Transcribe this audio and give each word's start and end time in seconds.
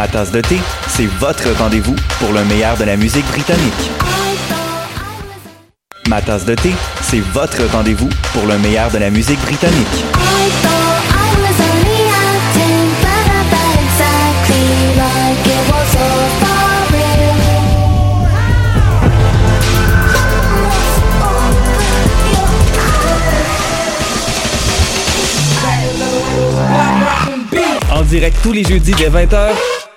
Ma 0.00 0.08
tasse 0.08 0.30
de 0.32 0.40
thé, 0.40 0.58
c'est 0.88 1.04
votre 1.04 1.50
rendez-vous 1.58 1.94
pour 2.18 2.32
le 2.32 2.42
meilleur 2.46 2.74
de 2.78 2.84
la 2.84 2.96
musique 2.96 3.26
britannique. 3.26 3.90
Ma 6.08 6.22
tasse 6.22 6.46
de 6.46 6.54
thé, 6.54 6.72
c'est 7.02 7.20
votre 7.20 7.62
rendez-vous 7.70 8.08
pour 8.32 8.46
le 8.46 8.56
meilleur 8.56 8.90
de 8.90 8.96
la 8.96 9.10
musique 9.10 9.38
britannique. 9.42 9.86
En 27.92 28.02
direct 28.04 28.38
tous 28.42 28.52
les 28.52 28.64
jeudis 28.64 28.92
dès 28.92 29.10
20h 29.10 29.79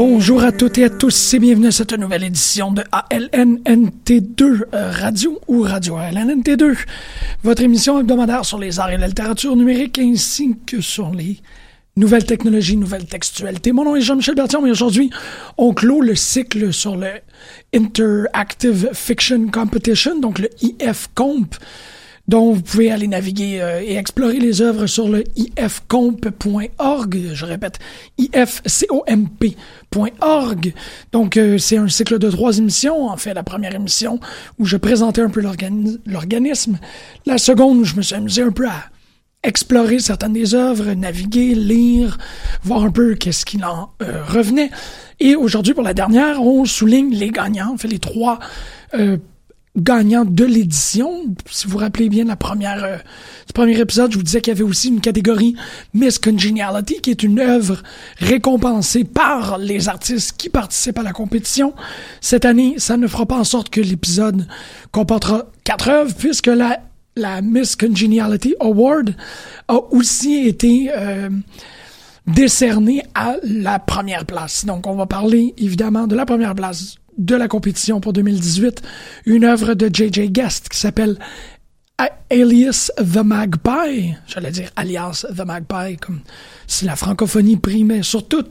Bonjour 0.00 0.44
à 0.44 0.52
toutes 0.52 0.78
et 0.78 0.84
à 0.84 0.90
tous 0.90 1.34
et 1.34 1.40
bienvenue 1.40 1.66
à 1.66 1.72
cette 1.72 1.92
nouvelle 1.92 2.22
édition 2.22 2.70
de 2.70 2.84
ALNNT2 2.92 4.62
euh, 4.72 4.92
Radio 4.92 5.40
ou 5.48 5.62
Radio 5.62 5.96
ALNNT2, 5.96 6.78
votre 7.42 7.62
émission 7.62 7.98
hebdomadaire 7.98 8.44
sur 8.44 8.60
les 8.60 8.78
arts 8.78 8.92
et 8.92 8.96
la 8.96 9.08
littérature 9.08 9.56
numérique 9.56 9.98
ainsi 9.98 10.54
que 10.64 10.80
sur 10.80 11.12
les 11.12 11.40
nouvelles 11.96 12.26
technologies, 12.26 12.76
nouvelles 12.76 13.06
textualités. 13.06 13.72
Mon 13.72 13.86
nom 13.86 13.96
est 13.96 14.00
Jean-Michel 14.00 14.36
Bertion 14.36 14.64
et 14.66 14.70
aujourd'hui, 14.70 15.10
on 15.56 15.74
clôt 15.74 16.00
le 16.00 16.14
cycle 16.14 16.72
sur 16.72 16.94
le 16.94 17.14
Interactive 17.74 18.90
Fiction 18.92 19.48
Competition, 19.48 20.20
donc 20.20 20.38
le 20.38 20.48
IF-Comp 20.62 21.56
dont 22.28 22.52
vous 22.52 22.62
pouvez 22.62 22.92
aller 22.92 23.08
naviguer 23.08 23.60
euh, 23.60 23.82
et 23.82 23.96
explorer 23.96 24.38
les 24.38 24.62
œuvres 24.62 24.86
sur 24.86 25.08
le 25.08 25.24
ifcomp.org. 25.36 27.20
Je 27.32 27.44
répète, 27.44 27.78
ifcomp.org. 28.18 29.54
Donc, 31.12 31.36
euh, 31.36 31.58
c'est 31.58 31.78
un 31.78 31.88
cycle 31.88 32.18
de 32.18 32.30
trois 32.30 32.58
émissions. 32.58 33.08
En 33.08 33.16
fait, 33.16 33.34
la 33.34 33.42
première 33.42 33.74
émission 33.74 34.20
où 34.58 34.66
je 34.66 34.76
présentais 34.76 35.22
un 35.22 35.30
peu 35.30 35.42
l'organisme. 36.06 36.78
La 37.26 37.38
seconde 37.38 37.78
où 37.78 37.84
je 37.84 37.96
me 37.96 38.02
suis 38.02 38.14
amusé 38.14 38.42
un 38.42 38.52
peu 38.52 38.68
à 38.68 38.84
explorer 39.42 39.98
certaines 40.00 40.32
des 40.32 40.54
œuvres, 40.54 40.92
naviguer, 40.92 41.54
lire, 41.54 42.18
voir 42.62 42.82
un 42.82 42.90
peu 42.90 43.14
qu'est-ce 43.14 43.46
qu'il 43.46 43.64
en 43.64 43.90
euh, 44.02 44.22
revenait. 44.24 44.70
Et 45.20 45.36
aujourd'hui, 45.36 45.74
pour 45.74 45.84
la 45.84 45.94
dernière, 45.94 46.42
on 46.42 46.64
souligne 46.64 47.14
les 47.14 47.30
gagnants. 47.30 47.72
On 47.74 47.78
fait 47.78 47.88
les 47.88 48.00
trois 48.00 48.38
gagnant 49.78 50.24
de 50.24 50.44
l'édition. 50.44 51.34
Si 51.50 51.66
vous 51.66 51.72
vous 51.72 51.78
rappelez 51.78 52.08
bien 52.08 52.24
la 52.24 52.36
première, 52.36 52.84
euh, 52.84 52.96
premier 53.54 53.78
épisode, 53.78 54.12
je 54.12 54.16
vous 54.16 54.22
disais 54.22 54.40
qu'il 54.40 54.52
y 54.52 54.56
avait 54.56 54.64
aussi 54.64 54.88
une 54.88 55.00
catégorie 55.00 55.56
Miss 55.94 56.18
Congeniality, 56.18 57.00
qui 57.00 57.10
est 57.10 57.22
une 57.22 57.40
œuvre 57.40 57.82
récompensée 58.18 59.04
par 59.04 59.58
les 59.58 59.88
artistes 59.88 60.36
qui 60.36 60.48
participent 60.48 60.98
à 60.98 61.02
la 61.02 61.12
compétition. 61.12 61.74
Cette 62.20 62.44
année, 62.44 62.74
ça 62.78 62.96
ne 62.96 63.06
fera 63.06 63.26
pas 63.26 63.38
en 63.38 63.44
sorte 63.44 63.70
que 63.70 63.80
l'épisode 63.80 64.46
comportera 64.90 65.46
quatre 65.64 65.88
œuvres, 65.88 66.14
puisque 66.16 66.46
la, 66.46 66.80
la 67.16 67.40
Miss 67.40 67.76
Congeniality 67.76 68.54
Award 68.60 69.14
a 69.68 69.76
aussi 69.90 70.46
été 70.46 70.90
euh, 70.96 71.30
décernée 72.26 73.02
à 73.14 73.36
la 73.42 73.78
première 73.78 74.24
place. 74.24 74.64
Donc, 74.64 74.86
on 74.86 74.94
va 74.94 75.06
parler 75.06 75.54
évidemment 75.58 76.06
de 76.06 76.16
la 76.16 76.26
première 76.26 76.54
place 76.54 76.96
de 77.18 77.34
la 77.34 77.48
compétition 77.48 78.00
pour 78.00 78.12
2018, 78.12 78.82
une 79.26 79.44
œuvre 79.44 79.74
de 79.74 79.90
J.J. 79.92 80.30
Guest 80.30 80.68
qui 80.68 80.78
s'appelle 80.78 81.18
Alias 82.30 82.92
the 82.96 83.24
Magpie, 83.24 84.14
j'allais 84.28 84.52
dire 84.52 84.70
alias 84.76 85.26
the 85.36 85.44
Magpie, 85.44 85.96
comme 85.96 86.20
si 86.68 86.84
la 86.84 86.94
francophonie 86.94 87.56
primait 87.56 88.04
sur 88.04 88.28
tout. 88.28 88.44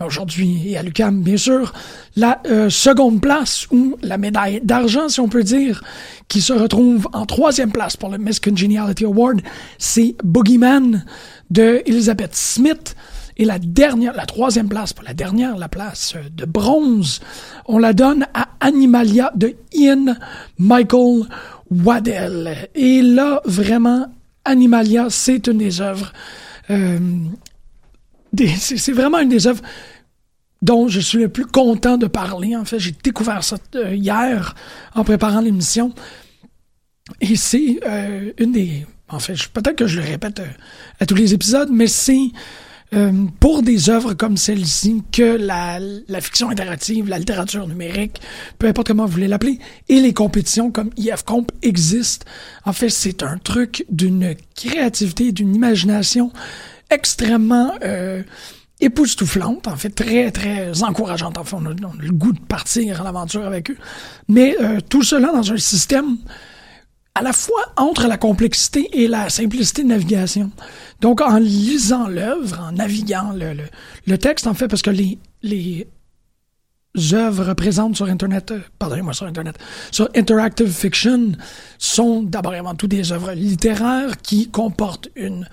Aujourd'hui, 0.00 0.70
et 0.72 0.76
à 0.76 0.82
l'UQAM, 0.82 1.22
bien 1.22 1.36
sûr, 1.36 1.72
la 2.16 2.40
euh, 2.46 2.68
seconde 2.68 3.20
place, 3.20 3.68
ou 3.70 3.96
la 4.02 4.18
médaille 4.18 4.60
d'argent, 4.64 5.08
si 5.08 5.20
on 5.20 5.28
peut 5.28 5.44
dire, 5.44 5.84
qui 6.26 6.40
se 6.40 6.52
retrouve 6.52 7.08
en 7.12 7.26
troisième 7.26 7.70
place 7.70 7.96
pour 7.96 8.08
le 8.08 8.18
Miss 8.18 8.40
Congeniality 8.40 9.04
Award, 9.04 9.42
c'est 9.78 10.16
Boogeyman 10.24 11.04
de 11.50 11.82
Elizabeth 11.86 12.34
Smith. 12.34 12.96
Et 13.40 13.46
la 13.46 13.58
dernière, 13.58 14.12
la 14.14 14.26
troisième 14.26 14.68
place, 14.68 14.92
pour 14.92 15.02
la 15.02 15.14
dernière, 15.14 15.56
la 15.56 15.70
place 15.70 16.14
de 16.36 16.44
bronze, 16.44 17.20
on 17.64 17.78
la 17.78 17.94
donne 17.94 18.26
à 18.34 18.48
Animalia 18.60 19.32
de 19.34 19.56
Ian 19.72 20.14
Michael 20.58 21.22
Waddell. 21.70 22.68
Et 22.74 23.00
là, 23.00 23.40
vraiment, 23.46 24.12
Animalia, 24.44 25.06
c'est 25.08 25.46
une 25.46 25.56
des 25.56 25.80
œuvres. 25.80 26.12
Euh, 26.68 26.98
c'est 28.58 28.92
vraiment 28.92 29.20
une 29.20 29.30
des 29.30 29.46
œuvres 29.46 29.62
dont 30.60 30.88
je 30.88 31.00
suis 31.00 31.16
le 31.16 31.30
plus 31.30 31.46
content 31.46 31.96
de 31.96 32.08
parler. 32.08 32.54
En 32.56 32.66
fait, 32.66 32.78
j'ai 32.78 32.94
découvert 33.02 33.42
ça 33.42 33.56
euh, 33.74 33.94
hier 33.94 34.54
en 34.94 35.02
préparant 35.02 35.40
l'émission. 35.40 35.94
Et 37.22 37.36
c'est 37.36 37.80
euh, 37.86 38.32
une 38.36 38.52
des. 38.52 38.86
En 39.08 39.18
fait, 39.18 39.32
peut-être 39.54 39.76
que 39.76 39.86
je 39.86 39.98
le 39.98 40.06
répète 40.06 40.42
à 41.00 41.06
tous 41.06 41.14
les 41.14 41.32
épisodes, 41.32 41.70
mais 41.72 41.86
c'est 41.86 42.32
euh, 42.94 43.12
pour 43.38 43.62
des 43.62 43.88
œuvres 43.88 44.14
comme 44.14 44.36
celle-ci 44.36 45.02
que 45.12 45.36
la, 45.36 45.78
la 45.80 46.20
fiction 46.20 46.50
interactive, 46.50 47.08
la 47.08 47.18
littérature 47.18 47.66
numérique, 47.66 48.20
peu 48.58 48.66
importe 48.66 48.88
comment 48.88 49.06
vous 49.06 49.12
voulez 49.12 49.28
l'appeler, 49.28 49.58
et 49.88 50.00
les 50.00 50.12
compétitions 50.12 50.70
comme 50.70 50.90
IFComp 50.96 51.46
existent. 51.62 52.26
En 52.64 52.72
fait, 52.72 52.90
c'est 52.90 53.22
un 53.22 53.38
truc 53.38 53.84
d'une 53.90 54.34
créativité, 54.54 55.32
d'une 55.32 55.54
imagination 55.54 56.32
extrêmement 56.90 57.72
euh, 57.84 58.22
époustouflante, 58.80 59.68
en 59.68 59.76
fait, 59.76 59.90
très, 59.90 60.30
très 60.30 60.82
encourageante. 60.82 61.38
En 61.38 61.44
fait, 61.44 61.56
on 61.56 61.66
a, 61.66 61.70
on 61.70 61.98
a 61.98 62.02
le 62.02 62.12
goût 62.12 62.32
de 62.32 62.40
partir 62.40 63.00
à 63.00 63.04
l'aventure 63.04 63.44
avec 63.46 63.70
eux. 63.70 63.76
Mais 64.28 64.56
euh, 64.60 64.80
tout 64.88 65.02
cela 65.02 65.30
dans 65.32 65.52
un 65.52 65.58
système 65.58 66.16
à 67.14 67.22
la 67.22 67.32
fois 67.32 67.62
entre 67.76 68.06
la 68.06 68.16
complexité 68.16 68.88
et 68.92 69.08
la 69.08 69.28
simplicité 69.30 69.82
de 69.82 69.88
navigation. 69.88 70.50
Donc, 71.00 71.20
en 71.20 71.38
lisant 71.38 72.08
l'œuvre, 72.08 72.60
en 72.68 72.72
naviguant 72.72 73.32
le, 73.32 73.64
le, 74.06 74.18
texte, 74.18 74.46
en 74.46 74.54
fait, 74.54 74.68
parce 74.68 74.82
que 74.82 74.90
les, 74.90 75.18
les 75.42 75.86
œuvres 77.12 77.54
présentes 77.54 77.96
sur 77.96 78.06
Internet, 78.06 78.50
euh, 78.50 78.60
pardonnez-moi, 78.78 79.12
sur 79.12 79.26
Internet, 79.26 79.58
sur 79.90 80.08
Interactive 80.14 80.72
Fiction, 80.72 81.32
sont 81.78 82.22
d'abord 82.22 82.54
et 82.54 82.58
avant 82.58 82.74
tout 82.74 82.88
des 82.88 83.12
œuvres 83.12 83.32
littéraires 83.32 84.16
qui 84.22 84.48
comportent 84.48 85.08
une 85.16 85.48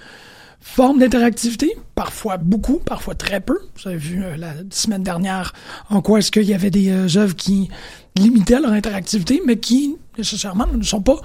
forme 0.59 0.99
d'interactivité, 0.99 1.77
parfois 1.95 2.37
beaucoup, 2.37 2.79
parfois 2.79 3.15
très 3.15 3.39
peu. 3.39 3.57
Vous 3.77 3.89
avez 3.89 3.97
vu 3.97 4.23
euh, 4.23 4.35
la 4.37 4.53
semaine 4.69 5.03
dernière 5.03 5.53
en 5.89 6.01
quoi 6.01 6.19
est-ce 6.19 6.31
qu'il 6.31 6.43
y 6.43 6.53
avait 6.53 6.71
des 6.71 6.89
euh, 6.89 7.19
œuvres 7.19 7.35
qui 7.35 7.69
limitaient 8.15 8.59
leur 8.59 8.73
interactivité, 8.73 9.41
mais 9.45 9.57
qui 9.57 9.95
nécessairement 10.17 10.67
ne 10.73 10.83
sont 10.83 11.01
pas 11.01 11.17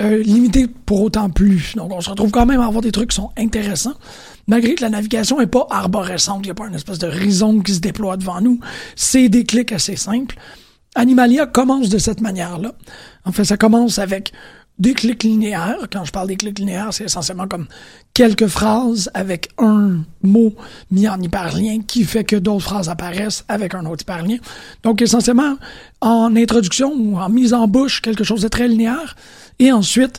euh, 0.00 0.22
limitées 0.22 0.66
pour 0.66 1.02
autant 1.02 1.30
plus. 1.30 1.74
Donc 1.76 1.92
on 1.92 2.00
se 2.00 2.10
retrouve 2.10 2.30
quand 2.30 2.46
même 2.46 2.60
à 2.60 2.66
avoir 2.66 2.82
des 2.82 2.92
trucs 2.92 3.10
qui 3.10 3.16
sont 3.16 3.30
intéressants, 3.36 3.94
malgré 4.46 4.74
que 4.74 4.82
la 4.82 4.88
navigation 4.88 5.40
est 5.40 5.46
pas 5.46 5.66
arborescente, 5.70 6.40
il 6.40 6.46
n'y 6.46 6.50
a 6.50 6.54
pas 6.54 6.66
une 6.66 6.74
espèce 6.74 6.98
de 6.98 7.06
rhizome 7.06 7.62
qui 7.62 7.74
se 7.74 7.80
déploie 7.80 8.16
devant 8.16 8.40
nous. 8.40 8.58
C'est 8.96 9.28
des 9.28 9.44
clics 9.44 9.72
assez 9.72 9.96
simples. 9.96 10.36
Animalia 10.94 11.46
commence 11.46 11.88
de 11.88 11.98
cette 11.98 12.20
manière-là. 12.20 12.72
En 13.24 13.32
fait, 13.32 13.44
ça 13.44 13.56
commence 13.56 13.98
avec 13.98 14.32
des 14.82 14.94
clics 14.94 15.22
linéaires. 15.22 15.86
Quand 15.92 16.04
je 16.04 16.10
parle 16.10 16.26
des 16.26 16.36
clics 16.36 16.58
linéaires, 16.58 16.88
c'est 16.90 17.04
essentiellement 17.04 17.46
comme 17.46 17.68
quelques 18.14 18.48
phrases 18.48 19.08
avec 19.14 19.50
un 19.58 20.00
mot 20.22 20.54
mis 20.90 21.08
en 21.08 21.20
hyperlien 21.20 21.82
qui 21.86 22.02
fait 22.02 22.24
que 22.24 22.34
d'autres 22.34 22.64
phrases 22.64 22.88
apparaissent 22.88 23.44
avec 23.46 23.76
un 23.76 23.86
autre 23.86 24.02
hyperlien. 24.02 24.38
Donc, 24.82 25.00
essentiellement, 25.00 25.54
en 26.00 26.34
introduction 26.34 26.92
ou 26.92 27.16
en 27.16 27.28
mise 27.28 27.54
en 27.54 27.68
bouche, 27.68 28.02
quelque 28.02 28.24
chose 28.24 28.42
de 28.42 28.48
très 28.48 28.66
linéaire. 28.66 29.14
Et 29.60 29.70
ensuite, 29.70 30.18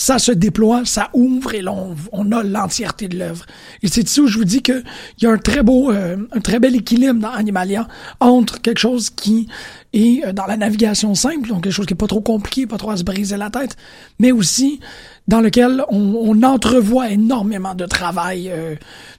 ça 0.00 0.18
se 0.18 0.32
déploie, 0.32 0.86
ça 0.86 1.10
ouvre 1.12 1.52
et 1.54 1.60
là, 1.60 1.74
on, 2.10 2.32
a 2.32 2.42
l'entièreté 2.42 3.06
de 3.06 3.18
l'œuvre. 3.18 3.44
Et 3.82 3.88
c'est 3.88 4.08
ici 4.08 4.18
où 4.18 4.28
je 4.28 4.38
vous 4.38 4.46
dis 4.46 4.62
qu'il 4.62 4.82
y 5.20 5.26
a 5.26 5.30
un 5.30 5.36
très 5.36 5.62
beau, 5.62 5.92
euh, 5.92 6.16
un 6.32 6.40
très 6.40 6.58
bel 6.58 6.74
équilibre 6.74 7.20
dans 7.20 7.28
Animalia 7.28 7.86
entre 8.18 8.62
quelque 8.62 8.78
chose 8.78 9.10
qui 9.10 9.46
est 9.92 10.24
euh, 10.24 10.32
dans 10.32 10.46
la 10.46 10.56
navigation 10.56 11.14
simple, 11.14 11.50
donc 11.50 11.64
quelque 11.64 11.74
chose 11.74 11.84
qui 11.84 11.92
est 11.92 11.98
pas 11.98 12.06
trop 12.06 12.22
compliqué, 12.22 12.66
pas 12.66 12.78
trop 12.78 12.92
à 12.92 12.96
se 12.96 13.04
briser 13.04 13.36
la 13.36 13.50
tête, 13.50 13.76
mais 14.18 14.32
aussi 14.32 14.80
dans 15.28 15.42
lequel 15.42 15.84
on, 15.90 15.98
on 15.98 16.42
entrevoit 16.44 17.10
énormément 17.10 17.74
de 17.74 17.84
travail, 17.84 18.48
euh, 18.50 18.76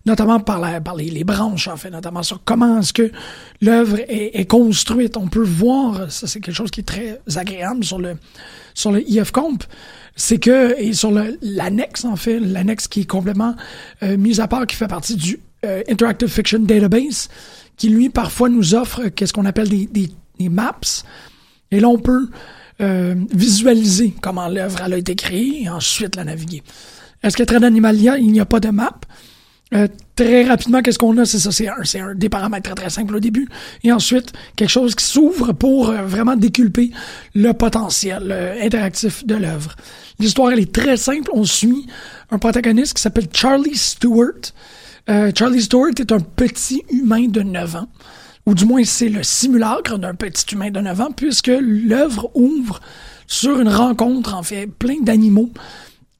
notamment 0.07 0.39
par, 0.39 0.59
la, 0.59 0.81
par 0.81 0.95
les, 0.95 1.11
les, 1.11 1.23
branches, 1.23 1.67
en 1.67 1.77
fait, 1.77 1.91
notamment 1.91 2.23
sur 2.23 2.43
comment 2.43 2.79
est-ce 2.79 2.91
que 2.91 3.11
l'œuvre 3.61 3.99
est, 3.99 4.31
est, 4.33 4.45
construite. 4.45 5.15
On 5.15 5.27
peut 5.27 5.43
voir, 5.43 6.11
ça 6.11 6.25
c'est 6.25 6.39
quelque 6.39 6.55
chose 6.55 6.71
qui 6.71 6.79
est 6.79 6.85
très 6.85 7.19
agréable 7.35 7.83
sur 7.83 7.99
le 7.99 8.17
sur 8.73 8.91
le 8.91 9.07
IFComp, 9.09 9.59
c'est 10.15 10.39
que, 10.39 10.79
et 10.79 10.93
sur 10.93 11.11
l'annexe, 11.41 12.05
en 12.05 12.15
fait, 12.15 12.39
l'annexe 12.39 12.87
qui 12.87 13.01
est 13.01 13.05
complètement 13.05 13.55
euh, 14.03 14.17
mise 14.17 14.39
à 14.39 14.47
part, 14.47 14.67
qui 14.67 14.75
fait 14.75 14.87
partie 14.87 15.15
du 15.15 15.39
euh, 15.65 15.83
Interactive 15.89 16.27
Fiction 16.27 16.59
Database, 16.59 17.29
qui 17.77 17.89
lui, 17.89 18.09
parfois, 18.09 18.49
nous 18.49 18.75
offre 18.75 19.07
qu'est-ce 19.07 19.33
qu'on 19.33 19.45
appelle 19.45 19.69
des, 19.69 19.85
des, 19.85 20.09
des, 20.37 20.49
maps. 20.49 20.79
Et 21.71 21.79
là, 21.79 21.87
on 21.87 21.97
peut 21.97 22.29
euh, 22.81 23.15
visualiser 23.33 24.13
comment 24.21 24.47
l'œuvre 24.47 24.81
a 24.81 24.97
été 24.97 25.15
créée 25.15 25.63
et 25.63 25.69
ensuite 25.69 26.15
la 26.15 26.25
naviguer. 26.25 26.63
Est-ce 27.23 27.37
qu'à 27.37 27.45
Trade 27.45 27.63
Animalia, 27.63 28.17
il 28.17 28.31
n'y 28.31 28.39
a 28.39 28.45
pas 28.45 28.59
de 28.59 28.69
map? 28.69 28.99
Euh, 29.73 29.88
très 30.15 30.44
rapidement, 30.44 30.81
qu'est-ce 30.81 31.00
qu'on 31.00 31.18
a? 31.18 31.25
C'est 31.25 31.39
ça, 31.39 31.51
c'est 31.51 31.69
un, 31.69 32.07
un, 32.07 32.15
des 32.15 32.27
paramètres 32.27 32.63
très 32.63 32.75
très 32.75 32.89
simples 32.89 33.15
au 33.15 33.19
début. 33.19 33.47
Et 33.83 33.91
ensuite, 33.91 34.33
quelque 34.56 34.69
chose 34.69 34.95
qui 34.95 35.06
s'ouvre 35.06 35.53
pour 35.53 35.89
euh, 35.89 36.03
vraiment 36.03 36.35
déculper 36.35 36.91
le 37.35 37.53
potentiel 37.53 38.31
euh, 38.31 38.62
interactif 38.62 39.25
de 39.25 39.35
l'œuvre. 39.35 39.75
L'histoire, 40.19 40.51
elle 40.51 40.59
est 40.59 40.73
très 40.73 40.97
simple. 40.97 41.31
On 41.33 41.45
suit 41.45 41.88
un 42.31 42.38
protagoniste 42.38 42.95
qui 42.95 43.01
s'appelle 43.01 43.27
Charlie 43.33 43.75
Stewart. 43.75 44.53
Charlie 45.35 45.62
Stewart 45.63 45.94
est 46.00 46.12
un 46.12 46.19
petit 46.19 46.83
humain 46.89 47.27
de 47.27 47.41
9 47.41 47.75
ans. 47.75 47.88
Ou 48.45 48.53
du 48.53 48.65
moins, 48.65 48.83
c'est 48.83 49.09
le 49.09 49.24
simulacre 49.24 49.97
d'un 49.97 50.13
petit 50.13 50.45
humain 50.53 50.69
de 50.69 50.79
9 50.79 51.01
ans, 51.01 51.12
puisque 51.12 51.51
l'œuvre 51.59 52.31
ouvre 52.35 52.79
sur 53.27 53.59
une 53.59 53.67
rencontre, 53.67 54.35
en 54.35 54.44
fait, 54.44 54.67
plein 54.67 55.01
d'animaux 55.01 55.51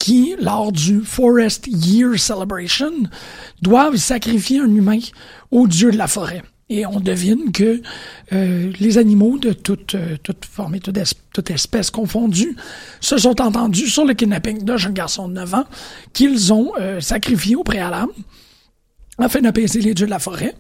qui, 0.02 0.36
lors 0.42 0.72
du 0.72 1.02
Forest 1.02 1.68
Year 1.68 2.18
Celebration, 2.18 2.92
doivent 3.62 3.98
sacrifier 3.98 4.60
un 4.60 4.76
humain 4.76 4.98
au 5.52 5.68
dieu 5.68 5.92
de 5.92 5.98
la 5.98 6.08
forêt. 6.08 6.42
Et 6.70 6.88
on 6.88 7.00
devine 7.00 7.52
que 7.52 7.84
euh, 8.34 8.72
les 8.80 8.98
animaux 8.98 9.38
de 9.38 9.54
toute, 9.54 9.94
euh, 9.94 10.18
toute 10.24 10.46
forme 10.46 10.74
et 10.74 10.80
toute, 10.80 10.98
toute, 11.34 11.52
espèce 11.52 11.92
confondue 11.92 12.56
se 13.00 13.18
sont 13.18 13.40
entendus 13.40 13.90
sur 13.90 14.04
le 14.04 14.16
kidnapping 14.16 14.64
d'un 14.64 14.78
jeune 14.78 14.94
garçon 14.94 15.28
de 15.28 15.34
9 15.34 15.54
ans 15.54 15.66
qu'ils 16.14 16.52
ont 16.52 16.72
euh, 16.80 17.00
sacrifié 17.00 17.56
au 17.56 17.64
préalable 17.64 18.14
afin 19.20 19.42
d'apaiser 19.42 19.82
les 19.82 19.94
dieux 19.94 20.08
de 20.08 20.12
la 20.12 20.20
forêt. 20.20 20.56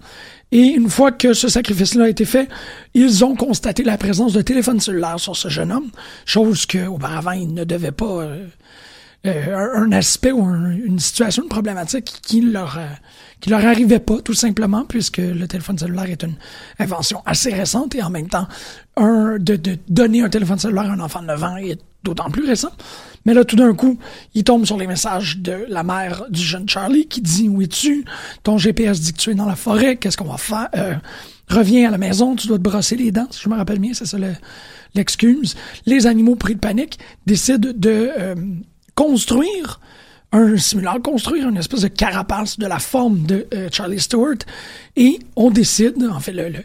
Et 0.51 0.59
une 0.59 0.89
fois 0.89 1.11
que 1.11 1.33
ce 1.33 1.47
sacrifice-là 1.47 2.05
a 2.05 2.09
été 2.09 2.25
fait, 2.25 2.49
ils 2.93 3.23
ont 3.23 3.35
constaté 3.35 3.83
la 3.83 3.97
présence 3.97 4.33
de 4.33 4.41
téléphone 4.41 4.81
cellulaire 4.81 5.19
sur 5.19 5.35
ce 5.35 5.47
jeune 5.47 5.71
homme, 5.71 5.89
chose 6.25 6.65
qu'auparavant 6.65 7.31
ils 7.31 7.53
ne 7.53 7.63
devaient 7.63 7.93
pas 7.93 8.21
euh, 8.21 8.45
un 9.23 9.91
aspect 9.91 10.31
ou 10.31 10.43
une 10.43 10.99
situation, 10.99 11.43
une 11.43 11.49
problématique 11.49 12.11
qui 12.23 12.41
leur 12.41 12.77
euh, 12.77 12.87
qui 13.39 13.49
leur 13.49 13.63
arrivait 13.65 13.99
pas 13.99 14.19
tout 14.21 14.33
simplement 14.33 14.83
puisque 14.85 15.17
le 15.17 15.47
téléphone 15.47 15.77
cellulaire 15.77 16.09
est 16.09 16.23
une 16.23 16.35
invention 16.79 17.21
assez 17.25 17.53
récente 17.53 17.93
et 17.95 18.01
en 18.01 18.09
même 18.09 18.27
temps 18.27 18.47
un 18.97 19.37
de, 19.39 19.55
de 19.55 19.77
donner 19.87 20.21
un 20.21 20.29
téléphone 20.29 20.57
cellulaire 20.57 20.89
à 20.89 20.93
un 20.93 20.99
enfant 20.99 21.21
de 21.21 21.27
9 21.27 21.43
ans 21.43 21.57
est 21.57 21.79
d'autant 22.03 22.29
plus 22.29 22.45
récent. 22.45 22.71
Mais 23.25 23.33
là, 23.33 23.45
tout 23.45 23.55
d'un 23.55 23.73
coup, 23.75 23.99
il 24.33 24.43
tombe 24.43 24.65
sur 24.65 24.77
les 24.77 24.87
messages 24.87 25.37
de 25.37 25.65
la 25.67 25.83
mère 25.83 26.25
du 26.29 26.41
jeune 26.41 26.67
Charlie 26.67 27.07
qui 27.07 27.21
dit 27.21 27.47
Où 27.47 27.61
es-tu? 27.61 28.05
Ton 28.43 28.57
GPS 28.57 28.99
dit 28.99 29.13
que 29.13 29.17
tu 29.17 29.29
es 29.29 29.35
dans 29.35 29.45
la 29.45 29.55
forêt, 29.55 29.97
qu'est-ce 29.97 30.17
qu'on 30.17 30.25
va 30.25 30.37
faire? 30.37 30.69
Euh, 30.75 30.95
reviens 31.47 31.87
à 31.89 31.91
la 31.91 31.97
maison, 31.97 32.35
tu 32.35 32.47
dois 32.47 32.57
te 32.57 32.63
brosser 32.63 32.95
les 32.95 33.11
dents, 33.11 33.27
si 33.29 33.41
je 33.43 33.49
me 33.49 33.55
rappelle 33.55 33.79
bien, 33.79 33.93
c'est 33.93 34.05
ça 34.05 34.17
l'excuse. 34.93 35.55
les 35.85 36.05
animaux 36.07 36.35
pris 36.35 36.55
de 36.55 36.59
panique 36.59 36.99
décident 37.25 37.69
de 37.73 38.09
euh, 38.17 38.35
construire 39.01 39.79
un 40.31 40.57
simulateur, 40.57 41.01
construire 41.01 41.49
une 41.49 41.57
espèce 41.57 41.81
de 41.81 41.87
carapace 41.87 42.59
de 42.59 42.67
la 42.67 42.77
forme 42.77 43.23
de 43.23 43.47
euh, 43.51 43.67
Charlie 43.71 43.99
Stewart 43.99 44.37
et 44.95 45.17
on 45.35 45.49
décide, 45.49 46.07
en 46.09 46.19
fait, 46.19 46.31
le, 46.33 46.49
le, 46.49 46.59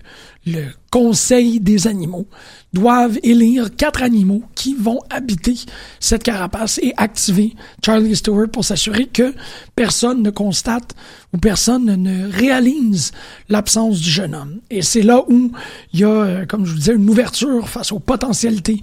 le, 0.46 0.66
conseil 0.90 1.60
des 1.60 1.86
animaux 1.86 2.26
doivent 2.74 3.18
élire 3.22 3.74
quatre 3.74 4.02
animaux 4.02 4.42
qui 4.54 4.74
vont 4.74 5.00
habiter 5.08 5.54
cette 5.98 6.22
carapace 6.22 6.78
et 6.82 6.92
activer 6.98 7.54
Charlie 7.84 8.14
Stewart 8.14 8.48
pour 8.52 8.66
s'assurer 8.66 9.06
que 9.06 9.34
personne 9.74 10.22
ne 10.22 10.30
constate 10.30 10.94
ou 11.32 11.38
personne 11.38 11.86
ne 11.86 12.30
réalise 12.30 13.12
l'absence 13.48 13.98
du 13.98 14.10
jeune 14.10 14.34
homme. 14.34 14.60
Et 14.68 14.82
c'est 14.82 15.02
là 15.02 15.22
où 15.28 15.52
il 15.94 16.00
y 16.00 16.04
a, 16.04 16.08
euh, 16.08 16.46
comme 16.46 16.66
je 16.66 16.72
vous 16.72 16.78
disais, 16.78 16.94
une 16.94 17.08
ouverture 17.08 17.66
face 17.66 17.92
aux 17.92 17.98
potentialités 17.98 18.82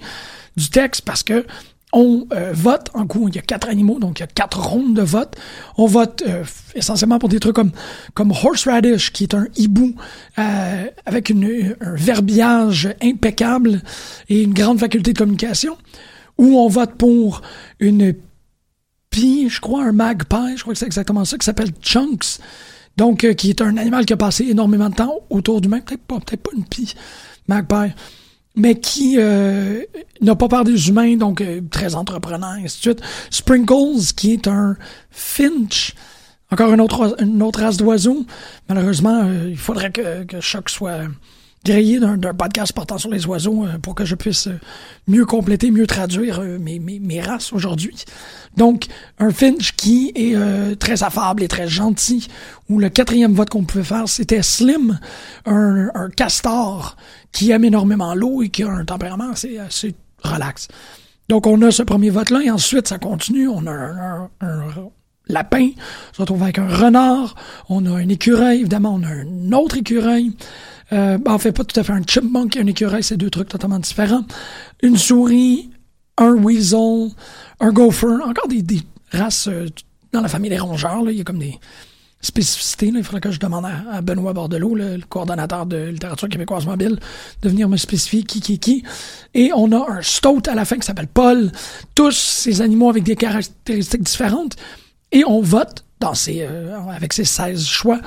du 0.56 0.68
texte 0.70 1.02
parce 1.02 1.22
que 1.22 1.46
on 1.94 2.26
euh, 2.32 2.52
vote 2.52 2.90
en 2.92 3.06
coup, 3.06 3.28
il 3.28 3.36
y 3.36 3.38
a 3.38 3.42
quatre 3.42 3.68
animaux, 3.68 3.98
donc 3.98 4.18
il 4.18 4.22
y 4.22 4.24
a 4.24 4.26
quatre 4.26 4.60
rondes 4.60 4.94
de 4.94 5.02
vote. 5.02 5.36
On 5.78 5.86
vote 5.86 6.22
euh, 6.26 6.44
essentiellement 6.74 7.18
pour 7.18 7.28
des 7.28 7.40
trucs 7.40 7.54
comme 7.54 7.70
comme 8.14 8.32
horseradish, 8.32 9.12
qui 9.12 9.22
est 9.22 9.34
un 9.34 9.46
hibou 9.56 9.94
euh, 10.38 10.86
avec 11.06 11.30
un 11.30 11.74
verbiage 11.80 12.94
impeccable 13.00 13.80
et 14.28 14.42
une 14.42 14.52
grande 14.52 14.80
faculté 14.80 15.12
de 15.12 15.18
communication. 15.18 15.78
Ou 16.36 16.58
on 16.58 16.68
vote 16.68 16.94
pour 16.98 17.42
une 17.78 18.12
pie, 19.10 19.48
je 19.48 19.60
crois, 19.60 19.84
un 19.84 19.92
magpie, 19.92 20.56
je 20.56 20.62
crois 20.62 20.74
que 20.74 20.78
c'est 20.80 20.86
exactement 20.86 21.24
ça, 21.24 21.38
qui 21.38 21.44
s'appelle 21.44 21.70
Chunks. 21.80 22.40
Donc, 22.96 23.26
qui 23.36 23.50
est 23.50 23.60
un 23.60 23.76
animal 23.76 24.04
qui 24.04 24.12
a 24.12 24.16
passé 24.16 24.44
énormément 24.48 24.88
de 24.88 24.94
temps 24.94 25.20
autour 25.30 25.60
du 25.60 25.68
même. 25.68 25.82
Peut-être 25.82 26.02
pas, 26.02 26.18
peut-être 26.18 26.42
pas 26.42 26.50
une 26.56 26.64
pie, 26.64 26.94
magpie 27.46 27.92
mais 28.56 28.78
qui 28.78 29.16
euh, 29.18 29.82
n'a 30.20 30.36
pas 30.36 30.48
peur 30.48 30.64
des 30.64 30.88
humains, 30.88 31.16
donc 31.16 31.40
euh, 31.40 31.60
très 31.70 31.94
entreprenant, 31.94 32.54
et 32.56 32.64
ainsi 32.64 32.78
de 32.78 32.82
suite. 32.82 33.00
Sprinkles, 33.30 34.14
qui 34.16 34.32
est 34.32 34.46
un 34.46 34.76
finch, 35.10 35.94
encore 36.50 36.72
une 36.72 36.80
autre, 36.80 37.16
une 37.20 37.42
autre 37.42 37.60
race 37.60 37.76
d'oiseaux. 37.76 38.24
Malheureusement, 38.68 39.22
euh, 39.24 39.48
il 39.50 39.58
faudrait 39.58 39.90
que, 39.90 40.24
que 40.24 40.40
soit 40.40 41.00
grillé 41.64 41.98
d'un 41.98 42.18
podcast 42.34 42.72
portant 42.72 42.98
sur 42.98 43.10
les 43.10 43.26
oiseaux 43.26 43.64
euh, 43.64 43.78
pour 43.78 43.94
que 43.94 44.04
je 44.04 44.14
puisse 44.14 44.48
euh, 44.48 44.60
mieux 45.08 45.24
compléter, 45.24 45.70
mieux 45.70 45.86
traduire 45.86 46.40
euh, 46.40 46.58
mes, 46.58 46.78
mes, 46.78 47.20
races 47.20 47.52
aujourd'hui. 47.52 48.04
Donc, 48.56 48.86
un 49.18 49.30
Finch 49.30 49.72
qui 49.72 50.12
est 50.14 50.36
très 50.78 51.02
affable 51.02 51.42
et 51.42 51.48
très 51.48 51.66
gentil, 51.66 52.28
où 52.68 52.78
le 52.78 52.88
quatrième 52.88 53.32
vote 53.32 53.48
qu'on 53.50 53.64
pouvait 53.64 53.82
faire, 53.84 54.08
c'était 54.08 54.42
Slim, 54.42 54.98
un, 55.46 55.88
un 55.94 56.10
castor 56.10 56.96
qui 57.32 57.50
aime 57.50 57.64
énormément 57.64 58.14
l'eau 58.14 58.42
et 58.42 58.50
qui 58.50 58.62
a 58.62 58.68
un 58.70 58.84
tempérament 58.84 59.30
assez, 59.30 59.58
assez 59.58 59.94
relax. 60.22 60.68
Donc, 61.28 61.46
on 61.46 61.60
a 61.62 61.70
ce 61.70 61.82
premier 61.82 62.10
vote-là, 62.10 62.42
et 62.44 62.50
ensuite, 62.50 62.88
ça 62.88 62.98
continue. 62.98 63.48
On 63.48 63.66
a 63.66 63.72
un, 63.72 64.22
un- 64.22 64.30
un 64.40 64.90
lapin, 65.28 65.70
on 66.10 66.14
se 66.14 66.20
retrouve 66.20 66.42
avec 66.42 66.58
un 66.58 66.68
renard, 66.68 67.34
on 67.68 67.86
a 67.86 67.90
un 67.98 68.08
écureuil, 68.08 68.60
évidemment, 68.60 68.94
on 68.94 69.02
a 69.02 69.08
un 69.08 69.52
autre 69.52 69.78
écureuil. 69.78 70.32
Euh, 70.92 71.18
ben, 71.18 71.32
en 71.32 71.38
fait, 71.38 71.52
pas 71.52 71.64
tout 71.64 71.78
à 71.78 71.82
fait 71.82 71.92
un 71.92 72.02
chipmunk 72.06 72.56
et 72.56 72.60
un 72.60 72.66
écureuil, 72.66 73.02
c'est 73.02 73.16
deux 73.16 73.30
trucs 73.30 73.48
totalement 73.48 73.78
différents. 73.78 74.24
Une 74.82 74.96
souris, 74.96 75.70
un 76.18 76.34
weasel, 76.34 77.10
un 77.60 77.72
gopher, 77.72 78.22
encore 78.24 78.48
des, 78.48 78.64
races 79.12 79.48
euh, 79.48 79.66
dans 80.12 80.20
la 80.20 80.28
famille 80.28 80.50
des 80.50 80.58
rongeurs. 80.58 81.02
Là. 81.02 81.10
Il 81.10 81.18
y 81.18 81.20
a 81.20 81.24
comme 81.24 81.38
des 81.38 81.58
spécificités. 82.20 82.90
Là. 82.90 82.98
Il 82.98 83.04
faudrait 83.04 83.20
que 83.20 83.30
je 83.30 83.40
demande 83.40 83.66
à, 83.66 84.00
Benoît 84.00 84.32
Bordelot, 84.32 84.74
le, 84.74 84.98
coordonnateur 85.08 85.66
de 85.66 85.88
littérature 85.88 86.28
québécoise 86.28 86.66
mobile, 86.66 86.98
de 87.42 87.48
venir 87.48 87.68
me 87.68 87.76
spécifier 87.76 88.22
qui 88.22 88.40
qui 88.40 88.58
qui. 88.58 88.84
Et 89.34 89.50
on 89.54 89.72
a 89.72 89.90
un 89.90 90.02
stoat 90.02 90.42
à 90.46 90.54
la 90.54 90.64
fin 90.64 90.76
qui 90.76 90.86
s'appelle 90.86 91.08
Paul. 91.08 91.50
Tous 91.94 92.12
ces 92.12 92.60
animaux 92.60 92.90
avec 92.90 93.04
des 93.04 93.16
caractéristiques 93.16 94.02
différentes. 94.02 94.56
Et 95.12 95.24
on 95.24 95.40
vote 95.40 95.84
euh, 96.28 96.78
avec 96.90 97.12
ces 97.12 97.24
16 97.24 97.64
choix. 97.64 98.00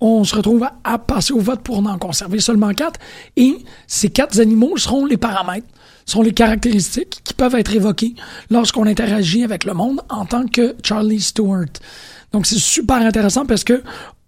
On 0.00 0.24
se 0.24 0.34
retrouve 0.34 0.66
à, 0.84 0.98
passer 0.98 1.32
au 1.32 1.40
vote 1.40 1.60
pour 1.60 1.78
en 1.78 1.98
conserver 1.98 2.40
seulement 2.40 2.72
4. 2.72 2.98
Et 3.36 3.58
ces 3.86 4.10
quatre 4.10 4.40
animaux 4.40 4.76
seront 4.76 5.06
les 5.06 5.16
paramètres, 5.16 5.66
seront 6.06 6.22
les 6.22 6.32
caractéristiques 6.32 7.20
qui 7.24 7.34
peuvent 7.34 7.54
être 7.54 7.74
évoquées 7.74 8.14
lorsqu'on 8.50 8.86
interagit 8.86 9.44
avec 9.44 9.64
le 9.64 9.74
monde 9.74 10.00
en 10.08 10.26
tant 10.26 10.46
que 10.46 10.76
Charlie 10.82 11.20
Stewart. 11.20 11.72
Donc 12.32 12.46
c'est 12.46 12.58
super 12.58 12.98
intéressant 12.98 13.44
parce 13.44 13.64
que 13.64 13.82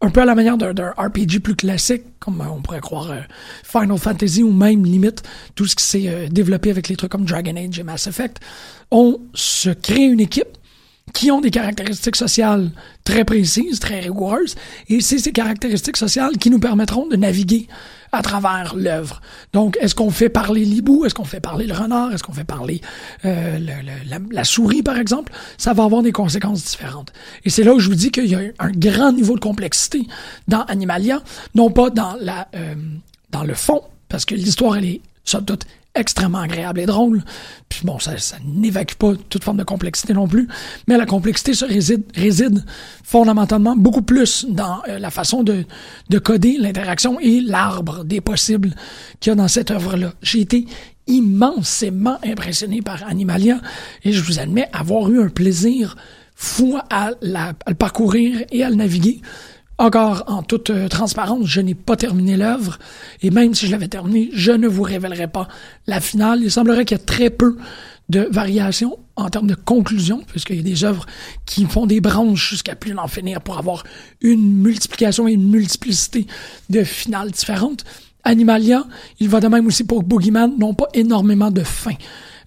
un 0.04 0.10
peu 0.10 0.20
à 0.20 0.24
la 0.24 0.34
manière 0.34 0.58
d'un 0.58 0.90
RPG 0.90 1.38
plus 1.42 1.54
classique, 1.54 2.02
comme 2.18 2.40
on 2.40 2.60
pourrait 2.60 2.80
croire 2.80 3.12
euh, 3.12 3.20
Final 3.62 3.96
Fantasy 3.98 4.42
ou 4.42 4.52
même 4.52 4.84
limite 4.84 5.22
tout 5.54 5.66
ce 5.66 5.76
qui 5.76 5.84
s'est 5.84 6.08
euh, 6.08 6.28
développé 6.28 6.70
avec 6.70 6.88
les 6.88 6.96
trucs 6.96 7.12
comme 7.12 7.24
Dragon 7.24 7.54
Age 7.56 7.78
et 7.78 7.84
Mass 7.84 8.08
Effect, 8.08 8.40
on 8.90 9.20
se 9.32 9.70
crée 9.70 10.02
une 10.02 10.18
équipe 10.18 10.58
qui 11.12 11.30
ont 11.30 11.40
des 11.40 11.50
caractéristiques 11.50 12.16
sociales 12.16 12.70
très 13.04 13.24
précises, 13.24 13.78
très 13.80 14.00
rigoureuses, 14.00 14.54
et 14.88 15.00
c'est 15.00 15.18
ces 15.18 15.32
caractéristiques 15.32 15.96
sociales 15.96 16.36
qui 16.38 16.50
nous 16.50 16.58
permettront 16.60 17.06
de 17.06 17.16
naviguer 17.16 17.66
à 18.14 18.20
travers 18.22 18.74
l'œuvre. 18.76 19.22
Donc, 19.54 19.78
est-ce 19.80 19.94
qu'on 19.94 20.10
fait 20.10 20.28
parler 20.28 20.64
l'hibou, 20.64 21.04
est-ce 21.06 21.14
qu'on 21.14 21.24
fait 21.24 21.40
parler 21.40 21.66
le 21.66 21.72
renard, 21.74 22.12
est-ce 22.12 22.22
qu'on 22.22 22.32
fait 22.34 22.44
parler 22.44 22.80
euh, 23.24 23.58
le- 23.58 23.64
le- 24.10 24.28
la, 24.30 24.44
souris, 24.44 24.82
par 24.82 24.98
exemple, 24.98 25.32
ça 25.56 25.72
va 25.72 25.84
avoir 25.84 26.02
des 26.02 26.12
conséquences 26.12 26.62
différentes. 26.64 27.12
Et 27.44 27.50
c'est 27.50 27.64
là 27.64 27.72
où 27.72 27.78
je 27.78 27.88
vous 27.88 27.94
dis 27.94 28.10
qu'il 28.10 28.26
y 28.26 28.34
a 28.34 28.40
un 28.58 28.70
grand 28.70 29.12
niveau 29.12 29.34
de 29.34 29.40
complexité 29.40 30.06
dans 30.46 30.62
Animalia, 30.64 31.22
non 31.54 31.70
pas 31.70 31.88
dans 31.90 32.16
la 32.20 32.48
euh, 32.54 32.74
dans 33.30 33.44
le 33.44 33.54
fond, 33.54 33.80
parce 34.10 34.26
que 34.26 34.34
l'histoire, 34.34 34.76
elle 34.76 34.84
est, 34.84 35.00
somme 35.24 35.46
toute, 35.46 35.64
extrêmement 35.94 36.38
agréable 36.40 36.80
et 36.80 36.86
drôle. 36.86 37.22
Puis 37.68 37.80
bon, 37.84 37.98
ça, 37.98 38.16
ça 38.18 38.36
n'évacue 38.44 38.94
pas 38.94 39.12
toute 39.28 39.44
forme 39.44 39.58
de 39.58 39.64
complexité 39.64 40.14
non 40.14 40.26
plus, 40.26 40.48
mais 40.88 40.96
la 40.96 41.06
complexité 41.06 41.52
se 41.54 41.64
réside, 41.64 42.02
réside 42.14 42.64
fondamentalement 43.04 43.76
beaucoup 43.76 44.02
plus 44.02 44.46
dans 44.48 44.78
euh, 44.88 44.98
la 44.98 45.10
façon 45.10 45.42
de, 45.42 45.64
de 46.08 46.18
coder 46.18 46.56
l'interaction 46.58 47.20
et 47.20 47.40
l'arbre 47.40 48.04
des 48.04 48.20
possibles 48.20 48.74
qu'il 49.20 49.30
y 49.30 49.32
a 49.32 49.36
dans 49.36 49.48
cette 49.48 49.70
œuvre-là. 49.70 50.14
J'ai 50.22 50.40
été 50.40 50.66
immensément 51.06 52.18
impressionné 52.24 52.82
par 52.82 53.02
Animalia 53.06 53.60
et 54.04 54.12
je 54.12 54.22
vous 54.22 54.38
admets 54.38 54.68
avoir 54.72 55.10
eu 55.10 55.20
un 55.22 55.28
plaisir 55.28 55.96
fou 56.34 56.78
à, 56.90 57.10
la- 57.20 57.52
à 57.66 57.70
le 57.70 57.74
parcourir 57.74 58.44
et 58.50 58.64
à 58.64 58.70
le 58.70 58.76
naviguer. 58.76 59.20
Encore 59.82 60.22
en 60.28 60.44
toute 60.44 60.70
euh, 60.70 60.86
transparence, 60.86 61.44
je 61.48 61.60
n'ai 61.60 61.74
pas 61.74 61.96
terminé 61.96 62.36
l'œuvre 62.36 62.78
et 63.20 63.32
même 63.32 63.52
si 63.52 63.66
je 63.66 63.72
l'avais 63.72 63.88
terminé, 63.88 64.30
je 64.32 64.52
ne 64.52 64.68
vous 64.68 64.84
révélerai 64.84 65.26
pas 65.26 65.48
la 65.88 66.00
finale. 66.00 66.38
Il 66.40 66.52
semblerait 66.52 66.84
qu'il 66.84 66.96
y 66.96 67.00
a 67.00 67.04
très 67.04 67.30
peu 67.30 67.56
de 68.08 68.28
variations 68.30 68.96
en 69.16 69.28
termes 69.28 69.48
de 69.48 69.56
conclusion, 69.56 70.22
puisqu'il 70.24 70.54
y 70.54 70.60
a 70.60 70.62
des 70.62 70.84
œuvres 70.84 71.04
qui 71.46 71.64
font 71.64 71.86
des 71.86 72.00
branches 72.00 72.50
jusqu'à 72.50 72.76
plus 72.76 72.94
n'en 72.94 73.08
finir 73.08 73.40
pour 73.40 73.58
avoir 73.58 73.82
une 74.20 74.54
multiplication 74.54 75.26
et 75.26 75.32
une 75.32 75.50
multiplicité 75.50 76.28
de 76.70 76.84
finales 76.84 77.32
différentes. 77.32 77.84
Animalia, 78.22 78.84
il 79.18 79.28
va 79.28 79.40
de 79.40 79.48
même 79.48 79.66
aussi 79.66 79.82
pour 79.82 80.04
Boogeyman, 80.04 80.56
n'ont 80.58 80.74
pas 80.74 80.90
énormément 80.94 81.50
de 81.50 81.64
fins. 81.64 81.96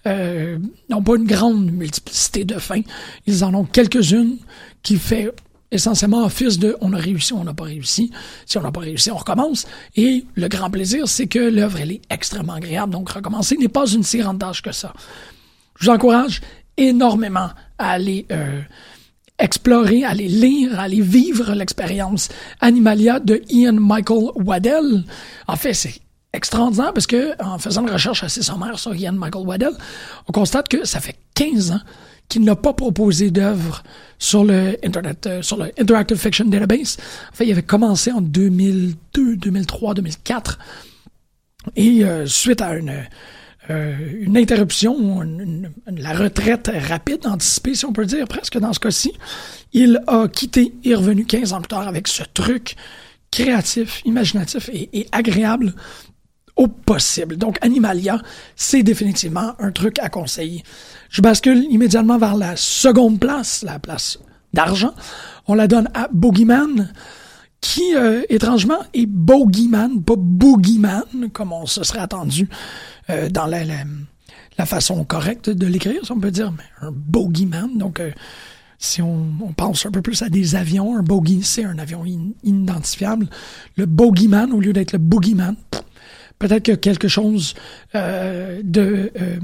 Euh, 0.06 0.56
n'ont 0.88 1.02
pas 1.02 1.16
une 1.16 1.26
grande 1.26 1.70
multiplicité 1.70 2.46
de 2.46 2.58
fins. 2.58 2.82
Ils 3.26 3.44
en 3.44 3.52
ont 3.52 3.64
quelques-unes 3.64 4.38
qui 4.82 4.96
fait 4.96 5.30
essentiellement 5.70 6.24
office 6.24 6.58
de 6.58 6.76
on 6.80 6.92
a 6.92 6.98
réussi, 6.98 7.32
on 7.32 7.44
n'a 7.44 7.54
pas 7.54 7.64
réussi. 7.64 8.10
Si 8.44 8.58
on 8.58 8.62
n'a 8.62 8.72
pas 8.72 8.80
réussi, 8.80 9.10
on 9.10 9.16
recommence. 9.16 9.66
Et 9.96 10.24
le 10.34 10.48
grand 10.48 10.70
plaisir, 10.70 11.08
c'est 11.08 11.26
que 11.26 11.38
l'œuvre, 11.38 11.80
elle 11.80 11.92
est 11.92 12.02
extrêmement 12.10 12.54
agréable. 12.54 12.92
Donc, 12.92 13.10
recommencer 13.10 13.56
n'est 13.56 13.68
pas 13.68 13.86
une 13.86 14.02
si 14.02 14.18
grande 14.18 14.38
tâche 14.38 14.62
que 14.62 14.72
ça. 14.72 14.92
Je 15.78 15.86
vous 15.86 15.92
encourage 15.92 16.40
énormément 16.76 17.50
à 17.78 17.90
aller 17.90 18.26
euh, 18.30 18.60
explorer, 19.38 20.04
à 20.04 20.10
aller 20.10 20.28
lire, 20.28 20.78
à 20.78 20.84
aller 20.84 21.00
vivre 21.00 21.52
l'expérience 21.54 22.28
Animalia 22.60 23.20
de 23.20 23.42
Ian 23.50 23.74
Michael 23.74 24.30
Waddell. 24.36 25.04
En 25.46 25.56
fait, 25.56 25.74
c'est 25.74 25.94
extraordinaire 26.32 26.92
parce 26.92 27.06
que 27.06 27.40
en 27.42 27.58
faisant 27.58 27.82
une 27.82 27.92
recherche 27.92 28.22
assez 28.22 28.42
sommaire 28.42 28.78
sur 28.78 28.94
Ian 28.94 29.12
Michael 29.12 29.46
Waddell, 29.46 29.72
on 30.28 30.32
constate 30.32 30.68
que 30.68 30.84
ça 30.84 31.00
fait 31.00 31.16
15 31.34 31.72
ans 31.72 31.80
qu'il 32.28 32.42
n'a 32.42 32.56
pas 32.56 32.72
proposé 32.72 33.30
d'œuvre 33.30 33.82
sur 34.18 34.44
le 34.44 34.76
Internet, 34.84 35.26
euh, 35.26 35.42
sur 35.42 35.56
le 35.56 35.70
Interactive 35.78 36.16
Fiction 36.16 36.46
Database. 36.46 36.96
En 37.32 37.36
fait, 37.36 37.46
il 37.46 37.52
avait 37.52 37.62
commencé 37.62 38.12
en 38.12 38.20
2002, 38.20 39.36
2003, 39.36 39.94
2004. 39.94 40.58
Et 41.74 42.04
euh, 42.04 42.26
suite 42.26 42.60
à 42.62 42.76
une, 42.76 42.94
euh, 43.70 44.24
interruption, 44.34 45.22
la 45.86 46.12
retraite 46.12 46.70
rapide, 46.88 47.26
anticipée, 47.26 47.74
si 47.74 47.84
on 47.84 47.92
peut 47.92 48.06
dire, 48.06 48.26
presque 48.28 48.58
dans 48.58 48.72
ce 48.72 48.80
cas-ci, 48.80 49.12
il 49.72 50.00
a 50.06 50.28
quitté 50.28 50.72
et 50.84 50.94
revenu 50.94 51.26
15 51.26 51.52
ans 51.52 51.60
plus 51.60 51.68
tard 51.68 51.88
avec 51.88 52.06
ce 52.08 52.22
truc 52.32 52.76
créatif, 53.32 54.02
imaginatif 54.04 54.70
et 54.72 55.08
agréable 55.10 55.74
au 56.56 56.68
possible. 56.68 57.36
Donc, 57.36 57.58
Animalia, 57.60 58.20
c'est 58.56 58.82
définitivement 58.82 59.52
un 59.58 59.70
truc 59.70 59.98
à 59.98 60.08
conseiller. 60.08 60.62
Je 61.10 61.22
bascule 61.22 61.64
immédiatement 61.70 62.18
vers 62.18 62.36
la 62.36 62.56
seconde 62.56 63.20
place, 63.20 63.62
la 63.62 63.78
place 63.78 64.18
d'argent. 64.52 64.94
On 65.46 65.54
la 65.54 65.68
donne 65.68 65.88
à 65.94 66.08
Boogeyman, 66.12 66.92
qui, 67.60 67.94
euh, 67.94 68.22
étrangement, 68.28 68.78
est 68.94 69.06
Bogeyman, 69.06 70.02
pas 70.02 70.14
Boogeyman, 70.16 71.30
comme 71.32 71.52
on 71.52 71.66
se 71.66 71.84
serait 71.84 72.00
attendu 72.00 72.48
euh, 73.10 73.28
dans 73.28 73.46
la, 73.46 73.62
la, 73.64 74.66
façon 74.66 75.04
correcte 75.04 75.50
de 75.50 75.66
l'écrire, 75.66 76.04
si 76.04 76.12
on 76.12 76.20
peut 76.20 76.30
dire, 76.30 76.52
mais 76.52 76.86
un 76.86 76.90
Bogeyman. 76.92 77.76
Donc, 77.76 78.00
euh, 78.00 78.10
si 78.78 79.00
on, 79.02 79.26
pense 79.56 79.86
un 79.86 79.90
peu 79.90 80.02
plus 80.02 80.22
à 80.22 80.28
des 80.28 80.54
avions, 80.54 80.96
un 80.96 81.02
bogey, 81.02 81.40
c'est 81.42 81.64
un 81.64 81.78
avion 81.78 82.04
in- 82.04 82.32
inidentifiable. 82.44 83.28
Le 83.76 83.86
Bogeyman, 83.86 84.52
au 84.52 84.60
lieu 84.60 84.72
d'être 84.72 84.92
le 84.92 84.98
Boogeyman, 84.98 85.56
pff, 85.70 85.82
peut-être 86.38 86.64
qu'il 86.64 86.72
y 86.72 86.76
a 86.76 86.78
quelque 86.78 87.08
chose 87.08 87.54
euh, 87.94 88.60
de... 88.62 89.10
euh, 89.20 89.36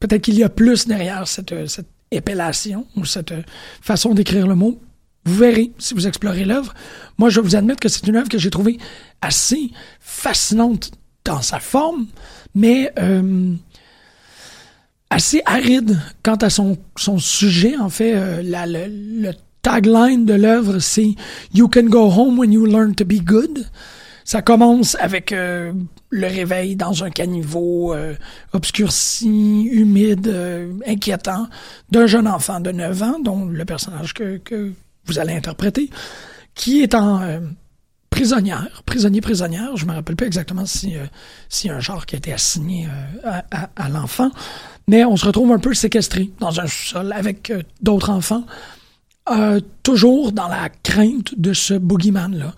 peut-être 0.00 0.22
qu'il 0.22 0.34
y 0.34 0.44
a 0.44 0.48
plus 0.48 0.86
derrière 0.86 1.26
cette, 1.26 1.52
euh, 1.52 1.66
épellation 2.10 2.86
ou 2.96 3.04
cette 3.04 3.34
façon 3.80 4.14
d'écrire 4.14 4.46
le 4.46 4.54
mot. 4.54 4.80
Vous 5.24 5.34
verrez 5.34 5.72
si 5.78 5.94
vous 5.94 6.06
explorez 6.06 6.44
l'œuvre. 6.44 6.74
Moi, 7.18 7.30
je 7.30 7.40
vais 7.40 7.46
vous 7.46 7.56
admettre 7.56 7.80
que 7.80 7.88
c'est 7.88 8.06
une 8.06 8.16
œuvre 8.16 8.28
que 8.28 8.38
j'ai 8.38 8.50
trouvée 8.50 8.78
assez 9.22 9.70
fascinante 9.98 10.90
dans 11.24 11.40
sa 11.40 11.60
forme, 11.60 12.06
mais 12.54 12.92
assez 15.08 15.40
aride 15.46 15.98
quant 16.22 16.34
à 16.34 16.50
son, 16.50 16.76
sujet. 17.18 17.74
En 17.78 17.88
fait, 17.88 18.42
la- 18.42 18.66
le, 18.66 19.32
tagline 19.62 20.26
de 20.26 20.34
l'œuvre, 20.34 20.78
c'est 20.78 21.14
You 21.54 21.68
can 21.68 21.84
go 21.84 22.10
home 22.10 22.38
when 22.38 22.52
you 22.52 22.66
learn 22.66 22.94
to 22.96 23.06
be 23.06 23.24
good. 23.24 23.66
Ça 24.22 24.42
commence 24.42 24.94
avec 25.00 25.34
le 26.14 26.28
réveil 26.28 26.76
dans 26.76 27.02
un 27.02 27.10
caniveau 27.10 27.92
euh, 27.92 28.14
obscurci, 28.52 29.64
humide, 29.64 30.28
euh, 30.28 30.72
inquiétant 30.86 31.48
d'un 31.90 32.06
jeune 32.06 32.28
enfant 32.28 32.60
de 32.60 32.70
9 32.70 33.02
ans, 33.02 33.18
dont 33.18 33.46
le 33.46 33.64
personnage 33.64 34.14
que, 34.14 34.40
vous 35.06 35.18
allez 35.18 35.34
interpréter, 35.34 35.90
qui 36.54 36.82
est 36.82 36.94
en 36.94 37.20
euh, 37.20 37.40
prisonnière, 38.10 38.84
prisonnier, 38.86 39.20
prisonnière. 39.20 39.76
Je 39.76 39.86
me 39.86 39.92
rappelle 39.92 40.14
pas 40.14 40.26
exactement 40.26 40.66
si 40.66 40.94
a 40.96 41.74
un 41.74 41.80
genre 41.80 42.06
qui 42.06 42.14
a 42.14 42.18
été 42.18 42.32
assigné 42.32 42.86
à, 43.24 43.44
à- 43.74 43.88
l'enfant, 43.88 44.30
mais 44.86 45.04
on 45.04 45.16
se 45.16 45.26
retrouve 45.26 45.50
un 45.50 45.58
peu 45.58 45.74
séquestré 45.74 46.30
dans 46.38 46.60
un 46.60 46.68
sous-sol 46.68 47.12
avec 47.12 47.52
d'autres 47.82 48.10
enfants, 48.10 48.44
toujours 49.82 50.30
dans 50.30 50.48
la 50.48 50.68
crainte 50.68 51.36
de 51.36 51.52
ce 51.52 51.74
boogeyman 51.74 52.36
là. 52.36 52.54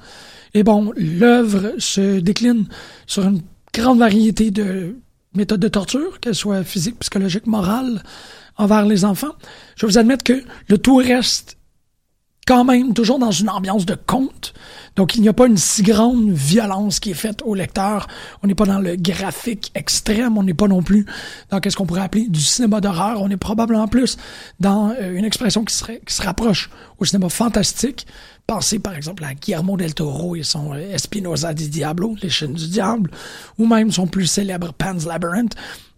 Et 0.54 0.62
bon, 0.62 0.92
l'œuvre 0.96 1.74
se 1.78 2.20
décline 2.20 2.66
sur 3.06 3.24
une 3.24 3.42
grande 3.72 3.98
variété 3.98 4.50
de 4.50 4.96
méthodes 5.34 5.60
de 5.60 5.68
torture, 5.68 6.18
qu'elles 6.20 6.34
soient 6.34 6.64
physiques, 6.64 6.98
psychologiques, 7.00 7.46
morales, 7.46 8.02
envers 8.56 8.86
les 8.86 9.04
enfants. 9.04 9.34
Je 9.76 9.86
vais 9.86 9.92
vous 9.92 9.98
admettre 9.98 10.24
que 10.24 10.42
le 10.68 10.78
tout 10.78 10.96
reste 10.96 11.56
quand 12.46 12.64
même 12.64 12.94
toujours 12.94 13.18
dans 13.18 13.32
une 13.32 13.50
ambiance 13.50 13.86
de 13.86 13.96
conte. 13.96 14.54
Donc, 14.94 15.16
il 15.16 15.20
n'y 15.20 15.28
a 15.28 15.32
pas 15.32 15.46
une 15.46 15.56
si 15.56 15.82
grande 15.82 16.30
violence 16.30 17.00
qui 17.00 17.10
est 17.10 17.14
faite 17.14 17.42
au 17.44 17.54
lecteur. 17.54 18.06
On 18.42 18.46
n'est 18.46 18.54
pas 18.54 18.64
dans 18.66 18.78
le 18.78 18.94
graphique 18.94 19.72
extrême. 19.74 20.38
On 20.38 20.44
n'est 20.44 20.54
pas 20.54 20.68
non 20.68 20.82
plus 20.82 21.06
dans 21.50 21.58
qu'est-ce 21.58 21.76
qu'on 21.76 21.86
pourrait 21.86 22.02
appeler 22.02 22.28
du 22.28 22.40
cinéma 22.40 22.80
d'horreur. 22.80 23.20
On 23.20 23.28
est 23.30 23.36
probablement 23.36 23.88
plus 23.88 24.16
dans 24.60 24.90
euh, 24.90 25.16
une 25.16 25.24
expression 25.24 25.64
qui, 25.64 25.74
serait, 25.74 26.00
qui 26.06 26.14
se 26.14 26.22
rapproche 26.22 26.70
au 26.98 27.04
cinéma 27.04 27.28
fantastique. 27.28 28.06
Pensez 28.46 28.78
par 28.78 28.94
exemple 28.94 29.24
à 29.24 29.34
Guillermo 29.34 29.76
del 29.76 29.94
Toro 29.94 30.36
et 30.36 30.42
son 30.42 30.72
euh, 30.72 30.94
Espinosa 30.94 31.52
di 31.52 31.68
Diablo, 31.68 32.16
les 32.22 32.30
chaînes 32.30 32.54
du 32.54 32.68
diable, 32.68 33.10
ou 33.58 33.66
même 33.66 33.90
son 33.90 34.06
plus 34.06 34.26
célèbre 34.26 34.72
Pan's 34.72 35.04
Labyrinth. 35.06 35.54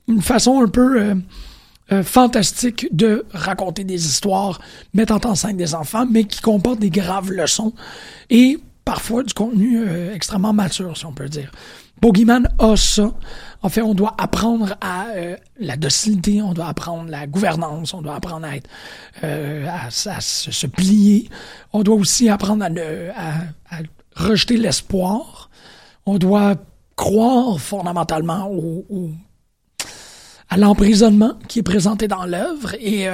Une 0.09 0.23
façon 0.23 0.62
un 0.62 0.69
peu... 0.69 1.00
Euh, 1.00 2.02
fantastique 2.02 2.87
de 2.93 3.25
raconter 3.33 3.83
des 3.83 4.05
histoires 4.05 4.61
mettant 4.93 5.21
en 5.25 5.35
scène 5.35 5.57
des 5.57 5.75
enfants, 5.75 6.05
mais 6.05 6.25
qui 6.25 6.43
comportent 6.43 6.81
des 6.81 6.90
graves 6.90 7.33
leçons. 7.33 7.73
Et 8.28 8.59
parfois 8.85 9.23
du 9.23 9.33
contenu 9.33 9.81
euh, 9.87 10.14
extrêmement 10.14 10.52
mature, 10.52 10.97
si 10.99 11.07
on 11.07 11.12
peut 11.12 11.28
dire. 11.31 11.50
Bogeyman 12.00 12.49
a 12.59 12.76
ça. 12.76 13.12
En 13.62 13.69
fait, 13.69 13.83
on 13.83 13.95
doit 13.95 14.15
apprendre 14.19 14.77
à 14.81 15.09
euh, 15.09 15.37
la 15.59 15.77
docilité, 15.77 16.41
on 16.43 16.53
doit 16.53 16.67
apprendre 16.67 17.11
la 17.11 17.27
gouvernance, 17.27 17.93
on 17.93 18.03
doit 18.03 18.15
apprendre 18.15 18.47
à 18.47 18.57
être, 18.57 18.69
euh, 19.25 19.67
à, 19.69 19.91
se, 19.91 20.67
plier. 20.67 21.29
On 21.73 21.83
doit 21.83 21.97
aussi 21.97 22.29
apprendre 22.29 22.65
à, 22.65 22.71
rejeter 24.15 24.57
l'espoir. 24.57 25.50
On 26.07 26.19
doit 26.19 26.55
croire 26.97 27.61
fondamentalement 27.61 28.50
au, 28.50 29.11
à 30.49 30.57
l'emprisonnement 30.57 31.35
qui 31.49 31.59
est 31.61 31.65
présenté 31.65 32.09
dans 32.09 32.27
l'œuvre. 32.27 32.75
Et 32.81 33.07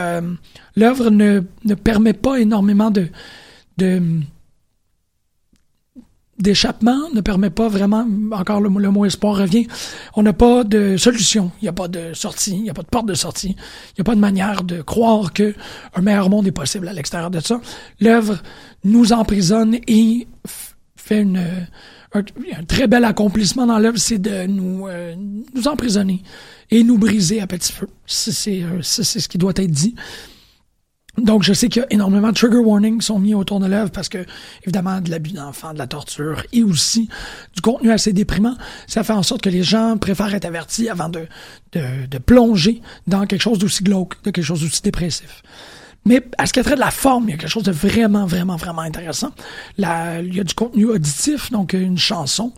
l'œuvre 0.77 1.11
ne, 1.11 1.43
ne 1.65 1.75
permet 1.75 2.15
pas 2.15 2.37
énormément 2.37 2.91
de, 2.91 3.09
de 3.77 4.21
d'échappement 6.45 7.11
ne 7.13 7.21
permet 7.21 7.51
pas 7.51 7.69
vraiment, 7.69 8.07
encore 8.31 8.61
le, 8.61 8.69
mot 8.69 9.05
espoir 9.05 9.37
revient, 9.37 9.67
on 10.15 10.23
n'a 10.23 10.33
pas 10.33 10.63
de 10.63 10.97
solution, 10.97 11.51
il 11.61 11.65
n'y 11.65 11.69
a 11.69 11.73
pas 11.73 11.89
de 11.89 12.13
sortie, 12.15 12.53
il 12.53 12.63
n'y 12.63 12.71
a 12.71 12.75
pas 12.75 12.83
de 12.83 12.89
porte 12.89 13.07
de 13.07 13.15
sortie, 13.15 13.57
il 13.57 13.95
n'y 13.99 14.03
a 14.03 14.05
pas 14.05 14.15
de 14.15 14.21
manière 14.21 14.63
de 14.63 14.83
croire 14.83 15.33
que 15.33 15.55
un 15.95 16.03
meilleur 16.03 16.31
monde 16.31 16.47
est 16.47 16.53
possible 16.53 16.87
à 16.87 16.93
l'extérieur 16.93 17.31
de 17.31 17.41
ça. 17.41 17.61
L'œuvre 17.99 18.39
nous 18.85 19.13
emprisonne 19.13 19.79
et 19.89 20.29
fait 20.97 21.23
une, 21.23 21.43
un, 22.13 22.23
très 22.69 22.87
bel 22.87 23.05
accomplissement 23.05 23.67
dans 23.67 23.79
l'œuvre, 23.79 23.99
c'est 23.99 24.19
de 24.19 24.47
nous, 24.47 24.87
euh, 24.87 25.15
nous 25.55 25.67
emprisonner 25.67 26.23
et 26.71 26.85
nous 26.85 26.99
briser 26.99 27.41
à 27.41 27.47
petit 27.47 27.73
feu. 27.73 27.89
C'est 28.07 28.63
euh, 28.63 28.83
ce 28.83 29.29
qui 29.29 29.39
doit 29.39 29.53
être 29.57 29.71
dit. 29.71 29.95
Donc, 31.19 31.45
je 31.45 31.53
sais 31.53 31.69
qu'il 31.69 31.83
y 31.83 31.85
a 31.85 31.93
énormément 31.93 32.29
de 32.29 32.35
trigger 32.35 32.57
warnings 32.57 32.99
qui 32.99 33.07
sont 33.07 33.21
mis 33.21 33.35
autour 33.35 33.61
de 33.61 33.67
l'œuvre 33.67 33.91
parce 33.91 34.09
que, 34.09 34.25
évidemment, 34.65 35.01
de 35.01 35.11
l'abus 35.11 35.33
d'enfants, 35.33 35.73
de 35.73 35.79
la 35.79 35.87
torture 35.87 36.43
et 36.53 36.63
aussi 36.65 37.09
du 37.55 37.61
contenu 37.61 37.93
assez 37.93 38.13
déprimant, 38.13 38.57
ça 38.87 39.05
fait 39.05 39.13
en 39.13 39.23
sorte 39.23 39.43
que 39.43 39.51
les 39.51 39.63
gens 39.63 39.97
préfèrent 39.97 40.35
être 40.35 40.45
avertis 40.45 40.89
avant 40.89 41.09
de, 41.09 41.27
de, 41.73 42.07
de 42.11 42.19
plonger 42.19 42.83
dans 43.07 43.27
quelque 43.27 43.43
chose 43.43 43.59
d'aussi 43.59 43.85
glauque, 43.85 44.23
de 44.25 44.31
quelque 44.31 44.45
chose 44.45 44.63
d'aussi 44.63 44.83
dépressif. 44.83 45.43
Mais 46.07 46.23
à 46.37 46.47
ce 46.47 46.53
qui 46.53 46.61
a 46.61 46.65
trait 46.65 46.75
de 46.75 46.81
la 46.81 46.91
forme, 46.91 47.29
il 47.29 47.31
y 47.31 47.35
a 47.35 47.37
quelque 47.39 47.51
chose 47.51 47.63
de 47.63 47.73
vraiment, 47.73 48.27
vraiment, 48.27 48.57
vraiment 48.57 48.83
intéressant. 48.83 49.31
Il 49.79 49.85
y 49.85 50.41
a 50.41 50.45
du 50.45 50.55
contenu 50.55 50.87
auditif, 50.87 51.51
donc 51.51 51.73
une 51.73 51.97
chanson 51.97 52.53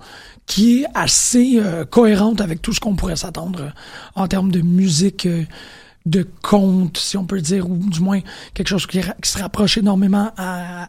qui 0.46 0.82
est 0.82 0.86
assez 0.94 1.58
euh, 1.58 1.84
cohérente 1.84 2.40
avec 2.40 2.62
tout 2.62 2.72
ce 2.72 2.80
qu'on 2.80 2.94
pourrait 2.94 3.16
s'attendre 3.16 3.72
en 4.14 4.28
termes 4.28 4.50
de 4.50 4.60
musique. 4.60 5.26
Euh, 5.26 5.44
de 6.06 6.26
conte, 6.42 6.96
si 6.96 7.16
on 7.16 7.24
peut 7.24 7.40
dire, 7.40 7.68
ou 7.68 7.76
du 7.76 8.00
moins 8.00 8.20
quelque 8.54 8.68
chose 8.68 8.86
qui, 8.86 9.00
se 9.22 9.38
rapproche 9.38 9.76
énormément 9.76 10.30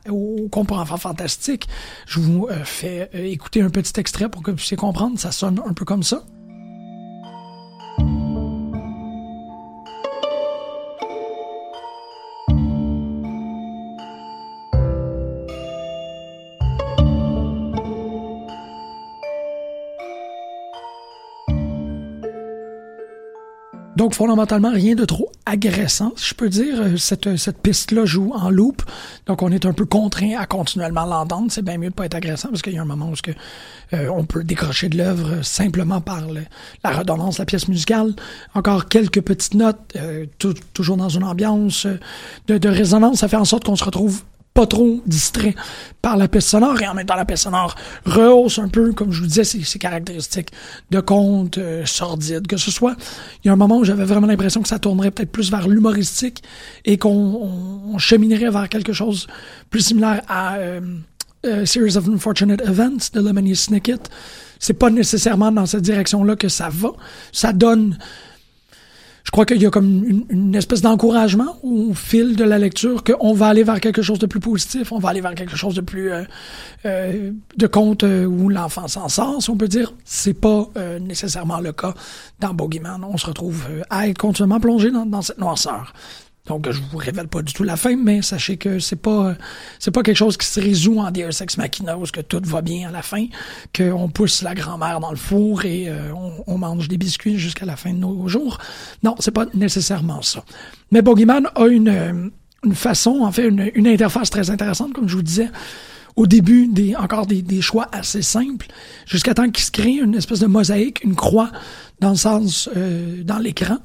au 0.10 0.48
conte 0.50 0.68
pour 0.68 0.80
enfants 0.80 0.98
fantastiques. 0.98 1.68
Je 2.06 2.20
vous 2.20 2.48
euh, 2.50 2.64
fais 2.64 3.10
euh, 3.16 3.26
écouter 3.26 3.62
un 3.62 3.70
petit 3.70 4.00
extrait 4.00 4.30
pour 4.30 4.44
que 4.44 4.52
vous 4.52 4.58
puissiez 4.58 4.78
comprendre. 4.78 5.20
Ça 5.20 5.32
sonne 5.32 5.62
un 5.66 5.74
peu 5.74 5.86
comme 5.86 6.04
ça. 6.04 6.24
Fondamentalement, 24.18 24.72
rien 24.72 24.96
de 24.96 25.06
trop 25.06 25.32
agressant, 25.46 26.12
je 26.18 26.34
peux 26.34 26.50
dire. 26.50 26.82
Euh, 26.82 26.98
cette, 26.98 27.38
cette 27.38 27.60
piste-là 27.60 28.06
joue 28.06 28.34
en 28.34 28.50
loop. 28.50 28.82
Donc, 29.28 29.44
on 29.44 29.52
est 29.52 29.64
un 29.64 29.74
peu 29.74 29.86
contraint 29.86 30.36
à 30.40 30.48
continuellement 30.48 31.06
l'entendre. 31.06 31.52
C'est 31.52 31.62
bien 31.62 31.78
mieux 31.78 31.90
de 31.90 31.94
pas 31.94 32.06
être 32.06 32.16
agressant 32.16 32.50
parce 32.50 32.64
qu'il 32.64 32.74
y 32.74 32.80
a 32.80 32.82
un 32.82 32.86
moment 32.86 33.12
où 33.12 33.94
euh, 33.94 34.10
on 34.10 34.26
peut 34.26 34.44
décrocher 34.44 34.90
de 34.90 34.98
l'œuvre 34.98 35.44
simplement 35.44 36.02
par 36.02 36.24
la 36.84 36.90
redondance 36.90 37.38
la 37.38 37.46
pièce 37.46 37.68
musicale. 37.68 38.16
Encore 38.56 38.88
quelques 38.88 39.22
petites 39.22 39.54
notes, 39.54 39.96
euh, 39.96 40.26
toujours 40.74 40.98
dans 40.98 41.10
une 41.10 41.24
ambiance 41.24 41.86
de 42.48 42.70
résonance. 42.70 43.20
Ça 43.20 43.28
fait 43.28 43.38
en 43.38 43.46
sorte 43.46 43.66
qu'on 43.66 43.76
se 43.76 43.84
retrouve 43.84 44.24
pas 44.58 44.66
trop 44.66 45.04
distrait 45.06 45.54
par 46.02 46.18
la 46.18 46.28
piste 46.28 46.48
sonore 46.48 46.82
et 46.82 46.88
en 46.88 46.96
même 46.96 47.06
temps 47.06 47.16
la 47.16 47.26
piste 47.26 47.44
sonore 47.44 47.76
rehausse 48.08 48.58
un 48.58 48.70
peu, 48.70 48.92
comme 48.92 49.12
je 49.12 49.22
vous 49.22 49.28
disais, 49.28 49.44
ses, 49.44 49.78
caractéristiques 49.78 50.50
de 50.90 51.00
conte 51.00 51.60
euh, 51.60 51.86
sordide. 51.86 52.48
Que 52.48 52.58
ce 52.58 52.72
soit, 52.72 52.96
il 53.44 53.48
y 53.48 53.50
a 53.52 53.54
un 53.54 53.56
moment 53.56 53.78
où 53.78 53.84
j'avais 53.84 54.04
vraiment 54.04 54.26
l'impression 54.26 54.64
que 54.64 54.68
ça 54.68 54.80
tournerait 54.80 55.12
peut-être 55.12 55.32
plus 55.32 55.52
vers 55.52 55.68
l'humoristique 55.68 56.42
et 56.86 56.98
qu'on 56.98 58.00
cheminerait 58.00 58.50
vers 58.50 58.68
quelque 58.68 58.94
chose 58.94 59.28
plus 59.70 59.82
similaire 59.82 60.24
à 60.28 60.56
euh, 60.56 60.82
euh, 61.46 61.68
Series 61.68 61.96
of 61.96 62.10
Unfortunate 62.10 62.62
Events 62.62 63.12
de 63.14 63.22
Lemony 63.22 63.56
Snicket. 63.56 64.10
C'est 64.58 64.74
pas 64.74 64.90
nécessairement 64.90 65.52
dans 65.52 65.68
cette 65.68 65.84
direction-là 65.84 66.36
que 66.36 66.50
ça 66.50 66.70
va. 66.72 66.94
Ça 67.32 67.54
donne 67.54 67.96
je 69.28 69.32
crois 69.32 69.46
qu'il 69.46 69.62
y 69.62 69.66
a 69.66 69.70
comme 69.70 70.24
une, 70.30 70.56
espèce 70.56 70.82
d'encouragement 70.82 71.58
au 71.62 71.94
fil 71.94 72.38
de 72.38 72.46
la 72.46 72.58
lecture 72.58 73.04
qu'on 73.04 73.34
va 73.34 73.48
aller 73.48 73.64
vers 73.64 73.82
quelque 73.82 74.02
chose 74.02 74.20
de 74.20 74.26
plus 74.26 74.40
positif, 74.40 74.94
on 74.94 75.00
va 75.00 75.10
aller 75.10 75.20
vers 75.20 75.36
quelque 75.36 75.58
chose 75.58 75.76
de 75.76 75.82
plus 75.82 76.14
euh, 76.14 76.24
euh, 76.86 77.32
de 77.58 77.68
conte 77.68 78.06
euh, 78.06 78.24
où 78.24 78.48
l'enfant 78.48 78.88
s'en 78.88 79.10
sort, 79.10 79.44
si 79.44 79.50
on 79.50 79.58
peut 79.58 79.68
dire. 79.68 79.94
C'est 80.06 80.34
pas 80.34 80.70
nécessairement 81.02 81.60
le 81.60 81.74
cas 81.74 81.94
dans 82.40 82.54
Bogeyman. 82.54 83.04
On 83.04 83.18
se 83.18 83.26
retrouve 83.26 83.66
à 83.90 84.08
être 84.08 84.18
continuellement 84.18 84.62
plongé 84.62 84.92
dans, 84.92 85.06
dans 85.06 85.22
cette 85.22 85.40
noirceur. 85.40 85.92
Donc, 86.48 86.70
je 86.70 86.82
vous 86.92 86.98
révèle 86.98 87.28
pas 87.28 87.42
du 87.42 87.54
tout 87.54 87.64
la 87.64 87.78
fin, 87.78 87.96
mais 87.96 88.22
sachez 88.22 88.58
que 88.58 88.80
c'est 88.80 88.96
pas, 88.96 89.36
c'est 89.80 89.92
pas 89.92 90.02
quelque 90.02 90.18
chose 90.18 90.38
qui 90.38 90.48
se 90.48 90.60
résout 90.60 91.00
en 91.00 91.12
Deus 91.12 91.42
Ex 91.42 91.58
que 92.12 92.22
tout 92.22 92.42
va 92.44 92.62
bien 92.62 92.90
à 92.90 92.92
la 92.92 93.02
fin, 93.02 93.28
qu'on 93.76 94.10
pousse 94.10 94.42
la 94.42 94.56
grand-mère 94.56 95.00
dans 95.00 95.12
le 95.12 95.18
four 95.18 95.66
et 95.66 95.90
euh, 95.90 96.12
on, 96.48 96.58
mange 96.58 96.88
des 96.88 96.98
biscuits 96.98 97.38
jusqu'à 97.38 97.66
la 97.66 97.76
fin 97.76 97.94
de 97.94 98.00
nos 98.00 98.28
jours. 98.28 98.58
Non, 99.04 99.16
c'est 99.20 99.32
pas 99.32 99.46
nécessairement 99.54 100.22
ça. 100.22 100.44
Mais 100.92 101.02
Bogeyman 101.02 101.50
a 101.56 101.68
une, 101.68 102.32
une 102.64 102.76
façon, 102.76 103.22
en 103.22 103.32
fait, 103.32 103.48
une, 103.48 103.72
une 103.76 103.88
interface 103.88 104.30
très 104.30 104.50
intéressante, 104.50 104.94
comme 104.94 105.08
je 105.08 105.16
vous 105.16 105.24
disais, 105.24 105.50
au 106.18 106.26
début 106.26 106.68
des, 106.68 106.96
encore 106.96 107.28
des, 107.28 107.44
des 107.44 107.62
choix 107.62 107.88
assez 107.92 108.24
simples, 108.24 108.68
jusqu'à 109.06 109.36
temps 109.36 109.50
qu'il 109.50 109.64
se 109.64 109.72
crée 109.72 109.94
une 109.94 110.16
espèce 110.16 110.40
de 110.40 110.48
mosaïque, 110.48 111.04
une 111.04 111.16
croix 111.16 111.52
dans 112.00 112.10
le 112.10 112.16
sens 112.16 112.70
euh, 112.76 113.24
dans 113.24 113.38
l'écran, 113.38 113.78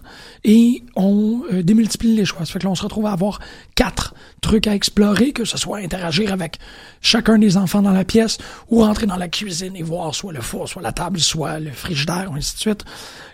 et 0.43 0.83
on 0.97 1.43
euh, 1.53 1.63
démultiplie 1.63 2.17
les 2.17 2.25
choix. 2.25 2.47
Ça 2.47 2.55
fait 2.55 2.59
que 2.59 2.65
l'on 2.65 2.75
se 2.75 2.83
retrouve 2.83 3.07
à 3.07 3.13
avoir 3.13 3.39
quatre 3.75 4.15
trucs 4.41 4.67
à 4.67 4.75
explorer, 4.75 5.33
que 5.33 5.45
ce 5.45 5.59
soit 5.59 5.79
interagir 5.79 6.33
avec 6.33 6.59
chacun 7.03 7.39
des 7.39 7.59
enfants 7.59 7.83
dans 7.83 7.93
la 7.93 8.05
pièce, 8.05 8.39
ou 8.71 8.81
rentrer 8.81 9.07
dans 9.07 9.17
la 9.17 9.29
cuisine 9.29 9.77
et 9.77 9.83
voir 9.83 10.15
soit 10.15 10.33
le 10.33 10.41
four, 10.41 10.69
soit 10.69 10.83
la 10.83 10.93
table, 10.93 11.21
soit 11.21 11.61
le 11.61 11.71
frigidaire, 11.71 12.33
ainsi 12.35 12.55
de 12.55 12.61
suite. 12.61 12.85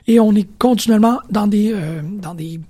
Et 0.09 0.19
on 0.19 0.35
est 0.35 0.49
continuellement 0.59 1.21
dans 1.31 1.47
des 1.47 1.73
euh, 1.73 2.03
dans 2.03 2.35
des 2.35 2.61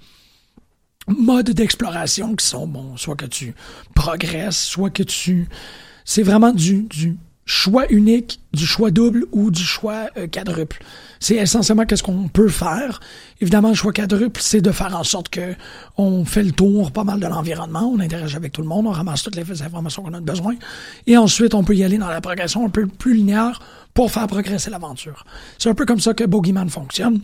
modes 1.06 1.50
d'exploration 1.50 2.36
qui 2.36 2.44
sont 2.44 2.66
bon, 2.66 2.98
soit 2.98 3.16
que 3.16 3.24
tu 3.24 3.54
progresses, 3.94 4.62
soit 4.62 4.90
que 4.90 5.02
tu 5.02 5.48
c'est 6.08 6.22
vraiment 6.22 6.52
du, 6.52 6.88
choix 7.44 7.84
unique, 7.92 8.40
du 8.54 8.64
choix 8.64 8.90
double 8.90 9.26
ou 9.30 9.50
du 9.50 9.62
choix 9.62 10.08
euh, 10.16 10.26
quadruple. 10.26 10.82
C'est 11.20 11.34
essentiellement 11.34 11.84
qu'est-ce 11.84 12.02
qu'on 12.02 12.28
peut 12.28 12.48
faire. 12.48 13.00
Évidemment, 13.42 13.68
le 13.68 13.74
choix 13.74 13.92
quadruple, 13.92 14.40
c'est 14.42 14.62
de 14.62 14.70
faire 14.70 14.96
en 14.96 15.04
sorte 15.04 15.28
que 15.28 15.54
on 15.98 16.24
fait 16.24 16.42
le 16.42 16.52
tour 16.52 16.92
pas 16.92 17.04
mal 17.04 17.20
de 17.20 17.26
l'environnement, 17.26 17.92
on 17.94 18.00
interagit 18.00 18.36
avec 18.36 18.52
tout 18.52 18.62
le 18.62 18.68
monde, 18.68 18.86
on 18.86 18.90
ramasse 18.90 19.22
toutes 19.22 19.36
les 19.36 19.62
informations 19.62 20.02
qu'on 20.02 20.14
a 20.14 20.20
besoin, 20.20 20.54
et 21.06 21.18
ensuite 21.18 21.52
on 21.52 21.62
peut 21.62 21.76
y 21.76 21.84
aller 21.84 21.98
dans 21.98 22.08
la 22.08 22.22
progression 22.22 22.64
un 22.64 22.70
peu 22.70 22.86
plus 22.86 23.12
linéaire 23.12 23.60
pour 23.92 24.10
faire 24.10 24.26
progresser 24.28 24.70
l'aventure. 24.70 25.26
C'est 25.58 25.68
un 25.68 25.74
peu 25.74 25.84
comme 25.84 26.00
ça 26.00 26.14
que 26.14 26.24
Bogeyman 26.24 26.70
fonctionne. 26.70 27.20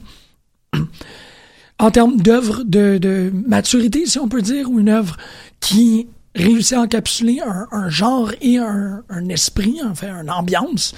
en 1.78 1.90
termes 1.90 2.18
d'œuvre 2.18 2.64
de, 2.64 2.98
de 2.98 3.32
maturité, 3.46 4.04
si 4.04 4.18
on 4.18 4.28
peut 4.28 4.42
dire, 4.42 4.70
ou 4.70 4.78
une 4.78 4.90
œuvre 4.90 5.16
qui 5.60 6.06
réussi 6.34 6.74
à 6.74 6.80
encapsuler 6.80 7.40
un, 7.40 7.66
un 7.70 7.88
genre 7.88 8.32
et 8.40 8.58
un, 8.58 9.02
un, 9.08 9.28
esprit, 9.28 9.80
en 9.82 9.94
fait, 9.94 10.08
une 10.08 10.30
ambiance 10.30 10.94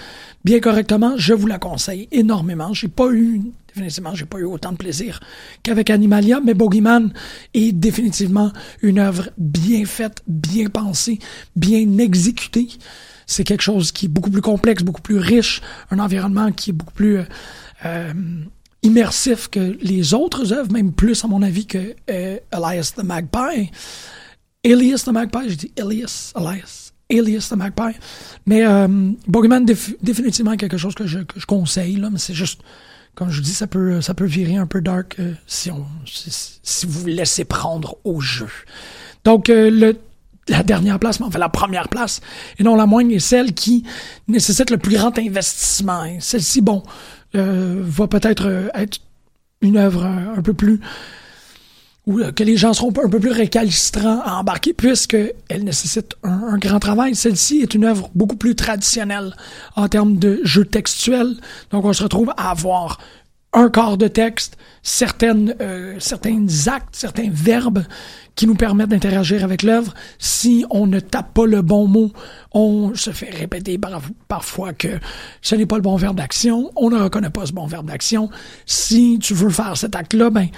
bien 0.47 0.61
correctement, 0.61 1.15
je 1.17 1.35
vous 1.35 1.49
la 1.49 1.59
conseille 1.59 2.07
énormément. 2.13 2.73
J'ai 2.73 2.87
pas 2.87 3.11
eu, 3.11 3.43
définitivement, 3.67 4.15
j'ai 4.15 4.27
pas 4.27 4.39
eu 4.39 4.45
autant 4.45 4.71
de 4.71 4.77
plaisir 4.77 5.19
qu'avec 5.65 5.91
Animalia, 5.91 6.39
mais 6.39 6.55
Bogeyman 6.55 7.13
est 7.53 7.73
définitivement 7.73 8.53
une 8.81 9.01
œuvre 9.01 9.31
bien 9.39 9.85
faite, 9.85 10.23
bien 10.29 10.69
pensée, 10.69 11.19
bien 11.57 11.99
exécutée. 11.99 12.69
C'est 13.27 13.43
quelque 13.43 13.63
chose 13.63 13.91
qui 13.91 14.07
est 14.07 14.09
beaucoup 14.09 14.31
plus 14.31 14.41
complexe, 14.41 14.85
beaucoup 14.85 15.03
plus 15.03 15.19
riche, 15.19 15.63
un 15.91 15.99
environnement 15.99 16.53
qui 16.53 16.71
est 16.71 16.73
beaucoup 16.73 16.95
plus 16.95 17.23
euh, 17.85 18.13
immersif 18.85 19.49
que 19.49 19.77
les 19.83 20.15
autres 20.15 20.53
œuvres, 20.53 20.71
même 20.71 20.93
plus 20.93 21.25
à 21.25 21.27
mon 21.27 21.43
avis 21.43 21.67
que 21.67 21.97
euh, 22.09 22.39
Elias 22.53 22.93
the 22.97 23.03
Magpie. 23.03 23.73
Elias 24.67 25.05
the 25.05 25.13
Magpie, 25.13 25.49
je 25.49 25.55
dis 25.55 25.73
Elias, 25.77 26.33
Elias, 26.37 26.93
Elias 27.09 27.49
the 27.51 27.57
Magpie. 27.57 27.97
Mais 28.47 28.67
euh, 28.67 28.89
Bogeyman, 29.29 29.65
définitivement 30.03 30.57
quelque 30.57 30.77
chose 30.77 30.95
que 30.95 31.07
je, 31.07 31.21
conseille, 31.47 31.97
là, 31.97 32.11
mais 32.11 32.19
c'est 32.19 32.35
juste, 32.35 32.61
comme 33.15 33.31
je 33.31 33.37
vous 33.37 33.45
dis, 33.45 33.55
ça 33.55 33.69
peut, 33.69 34.01
ça 34.01 34.15
peut 34.15 34.25
virer 34.25 34.57
un 34.57 34.67
peu 34.67 34.81
dark 34.81 35.17
euh, 35.21 35.35
si, 35.47 35.71
on, 35.71 35.87
si, 36.05 36.87
vous 36.87 37.07
laissez 37.07 37.45
prendre 37.45 37.97
au 38.03 38.21
jeu. 38.21 38.49
Donc, 39.25 39.51
euh, 39.51 39.71
le, 39.71 39.97
la 40.49 40.65
dernière 40.65 40.99
place, 40.99 41.21
mais 41.21 41.27
enfin 41.27 41.39
la 41.39 41.49
première 41.49 41.89
place, 41.89 42.21
et 42.59 42.65
non 42.65 42.75
la 42.75 42.87
moindre, 42.87 43.13
est 43.13 43.21
celle 43.21 43.55
qui 43.55 43.85
nécessite 44.27 44.71
le 44.71 44.79
plus 44.79 44.97
grand 44.97 45.17
investissement. 45.17 46.19
Celle-ci, 46.19 46.61
bon, 46.61 46.83
euh, 47.37 47.83
va 47.85 48.09
peut-être 48.09 48.69
être 48.75 48.99
une 49.61 49.77
œuvre 49.77 50.05
un 50.05 50.43
peu 50.43 50.55
plus 50.55 50.81
ou 52.07 52.21
que 52.35 52.45
les 52.45 52.57
gens 52.57 52.73
seront 52.73 52.93
un 53.05 53.09
peu 53.09 53.19
plus 53.19 53.33
récalcitrants 53.33 54.21
à 54.25 54.35
embarquer 54.37 54.73
puisqu'elle 54.73 55.35
nécessite 55.65 56.15
un, 56.23 56.55
un, 56.55 56.59
grand 56.59 56.79
travail. 56.79 57.17
Celle-ci 57.17 57.63
est 57.63 57.75
une 57.75 57.85
œuvre 57.85 58.11
beaucoup 58.15 58.37
plus 58.37 58.55
traditionnelle 58.55 59.35
en 59.75 59.89
termes 59.89 60.17
de 60.17 60.41
jeu 60.45 60.65
textuel. 60.65 61.35
Donc 61.73 61.85
on 61.85 61.93
se 61.93 62.05
retrouve 62.05 62.33
à 62.37 62.51
avoir 62.51 62.99
un 63.57 63.71
corps 63.71 63.97
de 63.97 64.07
texte, 64.07 64.59
certaines, 64.83 65.55
euh, 65.63 65.97
certains 65.99 66.47
actes, 66.67 66.95
certains 66.95 67.31
verbes 67.31 67.85
qui 68.35 68.47
nous 68.47 68.55
permettent 68.55 68.91
d'interagir 68.91 69.43
avec 69.45 69.63
l'œuvre. 69.63 69.95
Si 70.19 70.67
on 70.69 70.87
ne 70.87 71.01
tape 71.01 71.33
pas 71.33 71.47
le 71.47 71.63
bon 71.63 71.87
mot, 71.87 72.13
on 72.53 72.95
se 72.95 73.11
fait 73.11 73.31
répéter 73.31 73.79
par, 73.79 74.03
parfois 74.29 74.75
que 74.75 75.01
ce 75.41 75.55
n'est 75.55 75.65
pas 75.65 75.77
le 75.77 75.83
bon 75.83 75.97
verbe 75.97 76.19
d'action, 76.19 76.71
on 76.77 76.91
ne 76.91 76.99
reconnaît 76.99 77.31
pas 77.31 77.47
ce 77.47 77.53
bon 77.53 77.67
verbe 77.67 77.87
d'action. 77.87 78.29
Si 78.67 79.19
tu 79.21 79.33
veux 79.33 79.49
faire 79.49 79.75
cet 79.77 79.97
acte-là, 79.97 80.29
ben 80.29 80.49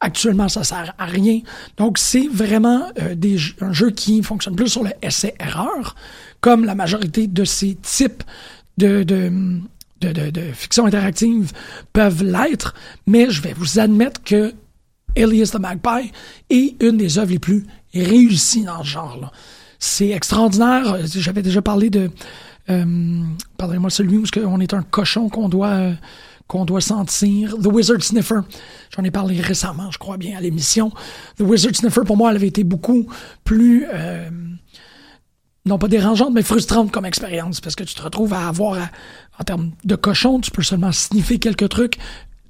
Actuellement, 0.00 0.48
ça 0.48 0.64
sert 0.64 0.94
à 0.98 1.04
rien. 1.04 1.40
Donc, 1.76 1.98
c'est 1.98 2.26
vraiment 2.26 2.88
euh, 2.98 3.14
des, 3.14 3.36
un 3.60 3.72
jeu 3.72 3.90
qui 3.90 4.22
fonctionne 4.22 4.56
plus 4.56 4.68
sur 4.68 4.82
le 4.82 4.90
essai-erreur, 5.02 5.94
comme 6.40 6.64
la 6.64 6.74
majorité 6.74 7.26
de 7.26 7.44
ces 7.44 7.74
types 7.74 8.22
de, 8.78 9.02
de, 9.02 9.30
de, 10.00 10.30
de, 10.30 10.40
fiction 10.52 10.86
interactive 10.86 11.52
peuvent 11.92 12.24
l'être. 12.24 12.74
Mais 13.06 13.30
je 13.30 13.42
vais 13.42 13.52
vous 13.52 13.78
admettre 13.78 14.22
que 14.24 14.54
Elias 15.16 15.50
the 15.52 15.60
Magpie 15.60 16.12
est 16.48 16.82
une 16.82 16.96
des 16.96 17.18
œuvres 17.18 17.32
les 17.32 17.38
plus 17.38 17.66
réussies 17.92 18.64
dans 18.64 18.82
ce 18.82 18.88
genre-là. 18.88 19.30
C'est 19.78 20.10
extraordinaire. 20.10 20.96
J'avais 21.06 21.42
déjà 21.42 21.60
parlé 21.60 21.90
de... 21.90 22.10
Euh, 22.70 23.22
Pardonnez-moi 23.58 23.90
celui 23.90 24.16
où 24.16 24.24
on 24.46 24.60
est 24.60 24.72
un 24.72 24.82
cochon 24.82 25.28
qu'on 25.28 25.48
doit... 25.50 25.68
Euh, 25.68 25.92
qu'on 26.50 26.64
doit 26.64 26.80
sentir. 26.80 27.56
The 27.56 27.66
Wizard 27.66 28.02
Sniffer, 28.02 28.40
j'en 28.94 29.04
ai 29.04 29.12
parlé 29.12 29.40
récemment, 29.40 29.88
je 29.92 29.98
crois 29.98 30.16
bien, 30.16 30.36
à 30.36 30.40
l'émission. 30.40 30.90
The 31.38 31.42
Wizard 31.42 31.76
Sniffer, 31.76 32.00
pour 32.04 32.16
moi, 32.16 32.30
elle 32.30 32.36
avait 32.36 32.48
été 32.48 32.64
beaucoup 32.64 33.06
plus, 33.44 33.86
euh, 33.88 34.28
non 35.64 35.78
pas 35.78 35.86
dérangeante, 35.86 36.32
mais 36.34 36.42
frustrante 36.42 36.90
comme 36.90 37.06
expérience, 37.06 37.60
parce 37.60 37.76
que 37.76 37.84
tu 37.84 37.94
te 37.94 38.02
retrouves 38.02 38.34
à 38.34 38.48
avoir, 38.48 38.76
en 39.38 39.44
termes 39.44 39.70
de 39.84 39.94
cochon, 39.94 40.40
tu 40.40 40.50
peux 40.50 40.64
seulement 40.64 40.90
sniffer 40.90 41.38
quelques 41.38 41.68
trucs. 41.68 41.98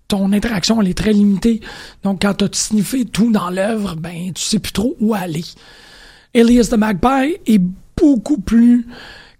Ton 0.08 0.32
interaction, 0.32 0.80
elle 0.80 0.88
est 0.88 0.96
très 0.96 1.12
limitée. 1.12 1.60
Donc, 2.02 2.22
quand 2.22 2.32
tu 2.32 2.44
as 2.44 2.48
sniffé 2.52 3.04
tout 3.04 3.30
dans 3.30 3.50
l'œuvre, 3.50 3.96
ben, 3.96 4.32
tu 4.32 4.42
sais 4.42 4.60
plus 4.60 4.72
trop 4.72 4.96
où 5.00 5.12
aller. 5.12 5.44
Elias 6.32 6.68
the 6.70 6.78
Magpie 6.78 7.36
est 7.44 7.60
beaucoup 7.98 8.40
plus 8.40 8.86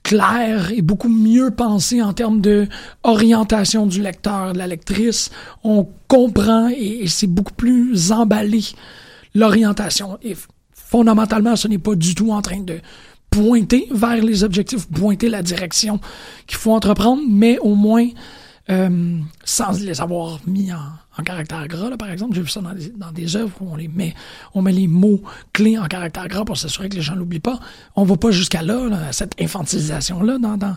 clair 0.03 0.73
et 0.73 0.83
beaucoup 0.83 1.09
mieux 1.09 1.51
pensé 1.51 2.03
en 2.03 2.13
termes 2.13 2.41
de 2.41 2.67
orientation 3.03 3.87
du 3.87 4.03
lecteur, 4.03 4.53
de 4.53 4.59
la 4.59 4.67
lectrice. 4.67 5.31
On 5.65 5.89
comprend 6.09 6.69
et, 6.69 7.07
c'est 7.07 7.27
beaucoup 7.27 7.55
plus 7.55 8.13
emballé 8.13 8.63
l'orientation. 9.35 10.19
Et 10.23 10.37
fondamentalement, 10.73 11.57
ce 11.57 11.69
n'est 11.69 11.79
pas 11.79 11.95
du 11.95 12.15
tout 12.15 12.33
en 12.33 12.43
train 12.43 12.61
de 12.61 12.81
pointer 13.31 13.87
vers 13.93 14.17
les 14.17 14.43
objectifs, 14.43 14.89
pointer 14.89 15.29
la 15.29 15.43
direction 15.43 16.01
qu'il 16.47 16.59
faut 16.59 16.73
entreprendre, 16.73 17.23
mais 17.29 17.59
au 17.59 17.75
moins 17.75 18.09
euh, 18.71 19.19
sans 19.45 19.81
les 19.83 20.01
avoir 20.01 20.41
mis 20.47 20.73
en, 20.73 20.79
en 21.19 21.23
caractère 21.23 21.67
gras, 21.69 21.97
par 21.97 22.11
exemple. 22.11 22.35
J'ai 22.35 22.43
vu 22.43 22.49
ça 22.49 22.61
dans 22.61 23.13
des, 23.13 23.37
œuvres 23.37 23.53
où 23.61 23.73
on 24.55 24.63
met, 24.63 24.73
les 24.73 24.87
mots 24.87 25.21
clés 25.53 25.79
en 25.79 25.87
caractère 25.87 26.29
gras 26.29 26.45
pour 26.45 26.57
s'assurer 26.57 26.89
que 26.89 26.97
les 26.97 27.03
gens 27.03 27.15
l'oublient 27.15 27.41
pas. 27.41 27.59
On 27.97 28.05
va 28.05 28.17
pas 28.17 28.31
jusqu'à 28.31 28.63
là, 28.63 28.89
là, 28.89 29.13
cette 29.13 29.41
infantilisation-là 29.41 30.39
dans, 30.39 30.57
dans 30.57 30.77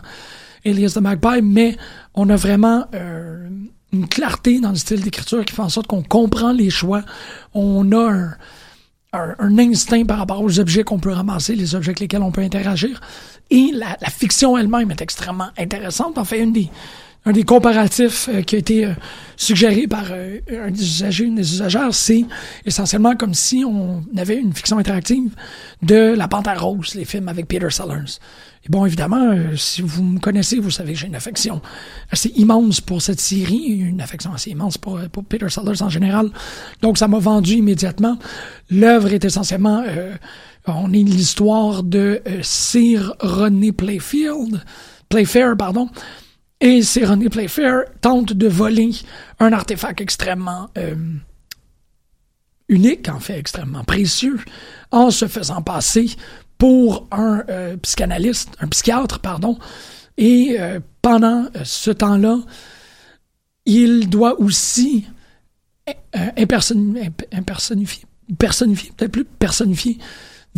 Elias 0.64 0.92
de 0.94 1.00
Magpie, 1.00 1.42
mais 1.42 1.76
on 2.14 2.28
a 2.30 2.36
vraiment 2.36 2.86
euh, 2.94 3.48
une 3.92 4.08
clarté 4.08 4.60
dans 4.60 4.70
le 4.70 4.76
style 4.76 5.02
d'écriture 5.02 5.44
qui 5.44 5.54
fait 5.54 5.62
en 5.62 5.68
sorte 5.68 5.86
qu'on 5.86 6.02
comprend 6.02 6.52
les 6.52 6.70
choix. 6.70 7.02
On 7.52 7.92
a 7.92 8.12
un, 8.12 8.36
un, 9.12 9.34
un, 9.38 9.58
instinct 9.58 10.04
par 10.04 10.18
rapport 10.18 10.42
aux 10.42 10.58
objets 10.58 10.82
qu'on 10.82 10.98
peut 10.98 11.12
ramasser, 11.12 11.54
les 11.54 11.74
objets 11.74 11.90
avec 11.90 12.00
lesquels 12.00 12.22
on 12.22 12.32
peut 12.32 12.42
interagir. 12.42 13.00
Et 13.50 13.70
la, 13.72 13.96
la 14.00 14.10
fiction 14.10 14.58
elle-même 14.58 14.90
est 14.90 15.00
extrêmement 15.00 15.50
intéressante. 15.56 16.18
En 16.18 16.24
fait, 16.24 16.40
une 16.40 16.52
des, 16.52 16.70
un 17.26 17.32
des 17.32 17.44
comparatifs 17.44 18.28
euh, 18.32 18.42
qui 18.42 18.56
a 18.56 18.58
été 18.58 18.84
euh, 18.84 18.92
suggéré 19.36 19.86
par 19.86 20.04
euh, 20.10 20.38
un 20.50 20.70
des 20.70 20.82
usagers, 20.82 21.24
une 21.24 21.36
des 21.36 21.52
usagères, 21.52 21.94
c'est 21.94 22.24
essentiellement 22.66 23.16
comme 23.16 23.34
si 23.34 23.64
on 23.64 24.04
avait 24.16 24.36
une 24.36 24.52
fiction 24.52 24.78
interactive 24.78 25.30
de 25.82 26.14
La 26.16 26.28
Panthère 26.28 26.62
Rose, 26.62 26.94
les 26.94 27.04
films 27.04 27.28
avec 27.28 27.48
Peter 27.48 27.70
Sellers. 27.70 28.18
Et 28.66 28.70
bon, 28.70 28.86
évidemment, 28.86 29.36
si 29.56 29.82
vous 29.82 30.02
me 30.02 30.18
connaissez, 30.18 30.58
vous 30.58 30.70
savez 30.70 30.94
que 30.94 30.98
j'ai 30.98 31.06
une 31.06 31.14
affection 31.14 31.60
assez 32.10 32.30
immense 32.36 32.80
pour 32.80 33.02
cette 33.02 33.20
série, 33.20 33.66
une 33.66 34.00
affection 34.00 34.32
assez 34.32 34.50
immense 34.50 34.78
pour, 34.78 34.98
Peter 35.28 35.50
Sellers 35.50 35.82
en 35.82 35.90
général. 35.90 36.30
Donc, 36.80 36.96
ça 36.96 37.06
m'a 37.06 37.18
vendu 37.18 37.56
immédiatement. 37.56 38.18
L'œuvre 38.70 39.12
est 39.12 39.22
essentiellement, 39.22 39.84
on 40.66 40.94
est 40.94 41.02
l'histoire 41.02 41.82
de 41.82 42.22
Sir 42.40 43.14
René 43.20 43.70
Playfield, 43.70 44.62
Playfair, 45.10 45.58
pardon, 45.58 45.90
et 46.60 46.82
c'est 46.82 47.04
René 47.04 47.28
Playfair 47.28 47.84
tente 48.00 48.32
de 48.32 48.48
voler 48.48 48.90
un 49.40 49.52
artefact 49.52 50.00
extrêmement 50.00 50.68
euh, 50.78 50.94
unique, 52.68 53.08
en 53.08 53.20
fait, 53.20 53.38
extrêmement 53.38 53.84
précieux, 53.84 54.38
en 54.90 55.10
se 55.10 55.26
faisant 55.26 55.62
passer 55.62 56.16
pour 56.56 57.08
un 57.10 57.44
euh, 57.48 57.76
psychanalyste, 57.78 58.50
un 58.60 58.68
psychiatre, 58.68 59.18
pardon. 59.18 59.58
Et 60.16 60.56
euh, 60.58 60.80
pendant 61.02 61.48
ce 61.64 61.90
temps-là, 61.90 62.38
il 63.66 64.08
doit 64.08 64.40
aussi 64.40 65.06
impersonnifier, 66.36 68.06
personnifier, 68.38 68.92
peut-être 68.96 69.12
plus 69.12 69.24
personnifier 69.24 69.98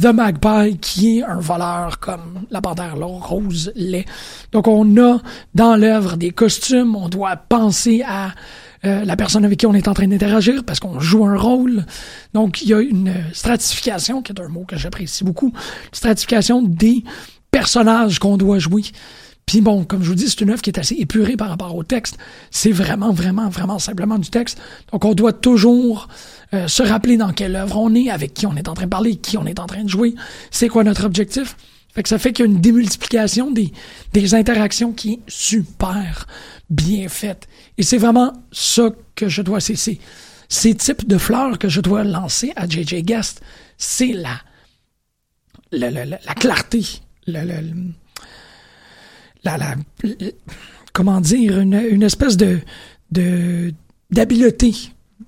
The 0.01 0.07
Magpie, 0.07 0.77
qui 0.79 1.19
est 1.19 1.23
un 1.23 1.41
voleur 1.41 1.99
comme 2.01 2.45
la 2.51 2.61
panthère 2.61 2.97
rose 2.99 3.73
l'est. 3.75 4.05
Donc, 4.53 4.69
on 4.69 4.97
a 5.01 5.21
dans 5.55 5.75
l'œuvre 5.75 6.17
des 6.17 6.33
costumes, 6.33 6.95
on 6.95 7.09
doit 7.09 7.37
penser 7.37 8.03
à 8.07 8.33
euh, 8.85 9.05
la 9.07 9.17
personne 9.17 9.45
avec 9.47 9.59
qui 9.59 9.67
on 9.67 9.73
est 9.73 9.89
en 9.89 9.95
train 9.95 10.07
d'interagir 10.07 10.65
parce 10.65 10.81
qu'on 10.81 11.01
joue 11.01 11.25
un 11.25 11.37
rôle. 11.37 11.87
Donc, 12.35 12.61
il 12.61 12.69
y 12.69 12.75
a 12.75 12.81
une 12.81 13.15
stratification, 13.33 14.21
qui 14.21 14.33
est 14.33 14.41
un 14.41 14.49
mot 14.49 14.65
que 14.69 14.77
j'apprécie 14.77 15.25
beaucoup, 15.25 15.49
une 15.49 15.95
stratification 15.95 16.63
des 16.63 17.03
personnages 17.51 18.19
qu'on 18.19 18.37
doit 18.37 18.59
jouer. 18.59 18.83
Puis 19.47 19.61
bon, 19.61 19.85
comme 19.85 20.03
je 20.03 20.09
vous 20.09 20.17
dis, 20.17 20.29
c'est 20.29 20.41
une 20.41 20.51
œuvre 20.51 20.61
qui 20.61 20.71
est 20.71 20.79
assez 20.79 20.97
épurée 20.97 21.37
par 21.37 21.49
rapport 21.49 21.75
au 21.75 21.85
texte. 21.85 22.19
C'est 22.51 22.73
vraiment, 22.73 23.13
vraiment, 23.13 23.49
vraiment 23.49 23.79
simplement 23.79 24.19
du 24.19 24.29
texte. 24.29 24.61
Donc 24.91 25.05
on 25.05 25.15
doit 25.15 25.33
toujours 25.33 26.09
euh, 26.55 26.69
se 26.69 26.83
rappeler 26.83 27.17
dans 27.17 27.33
quelle 27.33 27.57
œuvre 27.57 27.79
on 27.79 27.95
est, 27.95 28.09
avec 28.11 28.33
qui 28.33 28.47
on 28.47 28.55
est 28.55 28.69
en 28.69 28.75
train 28.75 28.85
de 28.85 28.91
parler, 28.91 29.17
qui 29.17 29.37
on 29.37 29.47
est 29.47 29.59
en 29.59 29.67
train 29.67 29.83
de 29.83 29.89
jouer, 29.89 30.15
c'est 30.51 30.69
quoi 30.69 30.85
notre 30.85 31.05
objectif. 31.05 31.57
Fait 31.93 32.03
que 32.03 32.09
ça 32.09 32.19
fait 32.19 32.33
qu'il 32.33 32.45
y 32.45 32.49
a 32.49 32.51
une 32.53 32.61
démultiplication 32.61 33.51
des, 33.51 33.73
des 34.13 34.35
interactions 34.35 34.93
qui 34.93 35.15
est 35.15 35.21
super 35.27 36.27
bien 36.71 37.09
faite. 37.09 37.49
Et 37.79 37.83
c'est 37.83 37.97
vraiment 37.97 38.33
ça 38.53 38.91
que 39.15 39.29
je 39.29 39.43
dois, 39.43 39.61
c'est 39.61 39.99
ces 40.49 40.75
types 40.75 41.09
de 41.09 41.19
fleurs 41.19 41.59
que 41.59 41.69
je 41.69 41.81
dois 41.81 42.05
lancer 42.05 42.53
à 42.55 42.69
JJ 42.69 43.03
Guest. 43.03 43.41
C'est 43.79 44.13
la, 44.13 44.41
la, 45.73 45.91
la, 45.91 46.05
la, 46.05 46.35
clarté, 46.35 46.85
le 47.27 47.43
la, 49.43 49.75
comment 50.93 51.21
dire, 51.21 51.59
une, 51.61 51.75
une 51.75 52.03
espèce 52.03 52.37
de 52.37 52.61
d'habileté 54.11 54.75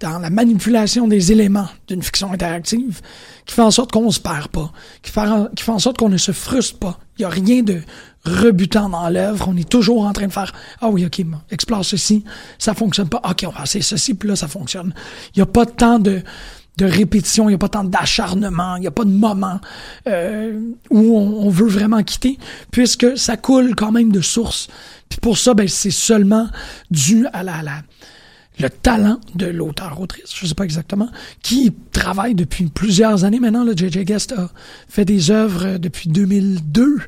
dans 0.00 0.18
la 0.18 0.30
manipulation 0.30 1.08
des 1.08 1.32
éléments 1.32 1.68
d'une 1.88 2.02
fiction 2.02 2.32
interactive 2.32 3.00
qui 3.46 3.54
fait 3.54 3.62
en 3.62 3.70
sorte 3.70 3.90
qu'on 3.92 4.10
se 4.10 4.20
perd 4.20 4.48
pas, 4.48 4.72
qui 5.02 5.10
fait 5.10 5.20
en, 5.20 5.46
qui 5.46 5.64
fait 5.64 5.72
en 5.72 5.78
sorte 5.78 5.98
qu'on 5.98 6.08
ne 6.08 6.16
se 6.16 6.32
frustre 6.32 6.78
pas. 6.78 6.98
Il 7.18 7.22
y 7.22 7.24
a 7.24 7.28
rien 7.28 7.62
de 7.62 7.80
rebutant 8.24 8.88
dans 8.88 9.08
l'œuvre. 9.08 9.48
On 9.48 9.56
est 9.56 9.68
toujours 9.68 10.06
en 10.06 10.12
train 10.12 10.26
de 10.26 10.32
faire 10.32 10.52
ah 10.80 10.88
oui 10.88 11.04
ok 11.04 11.22
explore 11.50 11.84
ceci, 11.84 12.24
ça 12.58 12.74
fonctionne 12.74 13.08
pas. 13.08 13.20
Ok 13.28 13.44
on 13.46 13.50
va 13.50 13.64
essayer 13.64 13.82
ceci 13.82 14.14
puis 14.14 14.28
là 14.28 14.36
ça 14.36 14.48
fonctionne. 14.48 14.94
Il 15.34 15.38
y 15.38 15.42
a 15.42 15.46
pas 15.46 15.66
tant 15.66 15.98
de 15.98 16.22
de 16.76 16.84
répétition, 16.84 17.46
il 17.46 17.48
n'y 17.48 17.54
a 17.56 17.58
pas 17.58 17.68
tant 17.68 17.82
d'acharnement, 17.82 18.76
il 18.76 18.82
n'y 18.82 18.86
a 18.86 18.92
pas 18.92 19.04
de 19.04 19.10
moment 19.10 19.60
euh, 20.06 20.60
où 20.90 21.18
on, 21.18 21.46
on, 21.46 21.50
veut 21.50 21.66
vraiment 21.66 22.00
quitter, 22.04 22.38
puisque 22.70 23.18
ça 23.18 23.36
coule 23.36 23.74
quand 23.74 23.90
même 23.90 24.12
de 24.12 24.20
source. 24.20 24.68
Puis 25.08 25.18
pour 25.18 25.38
ça, 25.38 25.54
ben, 25.54 25.66
c'est 25.66 25.90
seulement 25.90 26.46
dû 26.92 27.26
à 27.32 27.42
la, 27.42 27.62
la, 27.62 27.82
le 28.60 28.70
talent 28.70 29.20
de 29.34 29.46
l'auteur-autrice, 29.46 30.34
je 30.34 30.46
sais 30.46 30.54
pas 30.54 30.64
exactement, 30.64 31.08
qui 31.42 31.72
travaille 31.92 32.34
depuis 32.34 32.66
plusieurs 32.66 33.24
années 33.24 33.40
maintenant. 33.40 33.64
J.J. 33.74 34.04
Guest 34.04 34.32
a 34.32 34.50
fait 34.88 35.04
des 35.04 35.30
œuvres 35.30 35.78
depuis 35.78 36.08
2002 36.08 36.98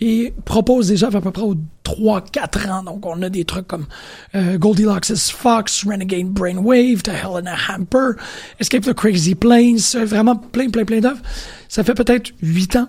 et 0.00 0.32
propose 0.44 0.88
des 0.88 1.04
œuvres 1.04 1.16
à 1.16 1.20
peu 1.20 1.30
près 1.30 1.42
aux 1.42 1.56
3-4 1.84 2.70
ans. 2.70 2.82
Donc, 2.82 3.06
on 3.06 3.20
a 3.22 3.28
des 3.28 3.44
trucs 3.44 3.66
comme 3.66 3.86
euh, 4.34 4.58
Goldilocks' 4.58 5.14
Fox, 5.30 5.84
Renegade 5.86 6.28
Brainwave, 6.28 7.02
The 7.02 7.12
Helena 7.22 7.54
Hamper, 7.68 8.12
Escape 8.58 8.84
the 8.84 8.94
Crazy 8.94 9.34
Plains, 9.34 9.94
vraiment 10.04 10.36
plein, 10.36 10.70
plein, 10.70 10.84
plein 10.84 11.00
d'œuvres. 11.00 11.22
Ça 11.68 11.84
fait 11.84 11.94
peut-être 11.94 12.32
8 12.42 12.76
ans 12.76 12.88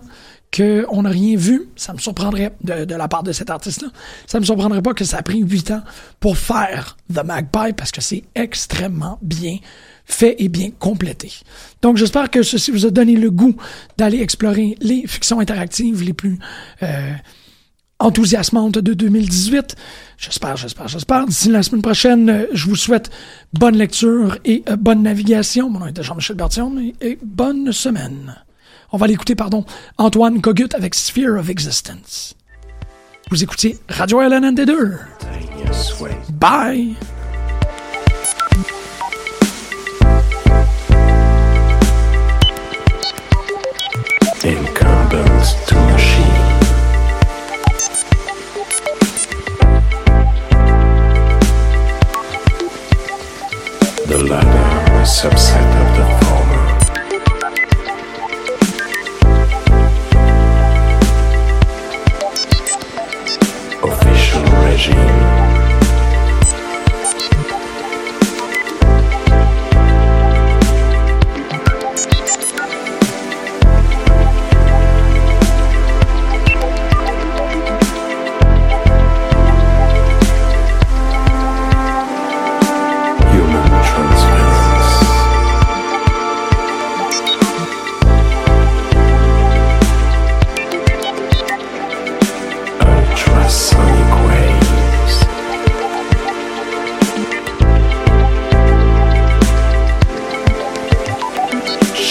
qu'on 0.55 1.01
n'a 1.01 1.09
rien 1.09 1.35
vu, 1.35 1.63
ça 1.75 1.93
me 1.93 1.97
surprendrait 1.97 2.53
de, 2.63 2.95
la 2.95 3.07
part 3.07 3.23
de 3.23 3.31
cet 3.31 3.49
artiste-là. 3.49 3.89
Ça 4.27 4.39
me 4.39 4.45
surprendrait 4.45 4.81
pas 4.81 4.93
que 4.93 5.03
ça 5.03 5.17
a 5.17 5.21
pris 5.21 5.39
huit 5.39 5.71
ans 5.71 5.81
pour 6.19 6.37
faire 6.37 6.97
The 7.13 7.23
Magpie 7.23 7.73
parce 7.75 7.91
que 7.91 8.01
c'est 8.01 8.23
extrêmement 8.35 9.19
bien 9.21 9.57
fait 10.05 10.35
et 10.39 10.49
bien 10.49 10.69
complété. 10.77 11.33
Donc 11.81 11.97
j'espère 11.97 12.29
que 12.29 12.43
ceci 12.43 12.71
vous 12.71 12.85
a 12.85 12.91
donné 12.91 13.15
le 13.15 13.31
goût 13.31 13.55
d'aller 13.97 14.21
explorer 14.21 14.77
les 14.79 15.07
fictions 15.07 15.39
interactives 15.39 16.03
les 16.03 16.13
plus 16.13 16.37
euh, 16.83 17.13
enthousiasmantes 17.99 18.77
de 18.77 18.93
2018. 18.93 19.75
J'espère, 20.17 20.57
j'espère, 20.57 20.87
j'espère. 20.87 21.25
D'ici 21.25 21.49
la 21.49 21.63
semaine 21.63 21.81
prochaine, 21.81 22.47
je 22.53 22.67
vous 22.67 22.75
souhaite 22.75 23.09
bonne 23.53 23.75
lecture 23.75 24.37
et 24.45 24.63
euh, 24.69 24.75
bonne 24.75 25.01
navigation. 25.01 25.69
Mon 25.69 25.79
nom 25.79 25.87
est 25.87 26.03
Jean-Michel 26.03 26.35
Bertillon 26.35 26.93
et 27.01 27.17
bonne 27.23 27.71
semaine. 27.71 28.44
On 28.95 28.97
va 28.97 29.07
l'écouter, 29.07 29.35
pardon, 29.35 29.65
Antoine 29.97 30.39
Cogut 30.39 30.69
avec 30.73 30.95
Sphere 30.95 31.37
of 31.37 31.49
Existence. 31.49 32.33
Vous 33.29 33.43
écoutez 33.43 33.77
Radio 33.89 34.21
LNND2. 34.21 34.99
Bye! 36.39 36.95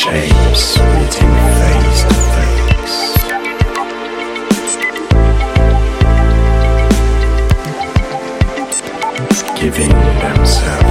shapes 0.05 0.77
meeting 0.79 1.35
face 1.59 2.03
to 2.09 2.15
face. 2.35 2.99
Giving 9.59 9.95
themselves. 10.21 10.84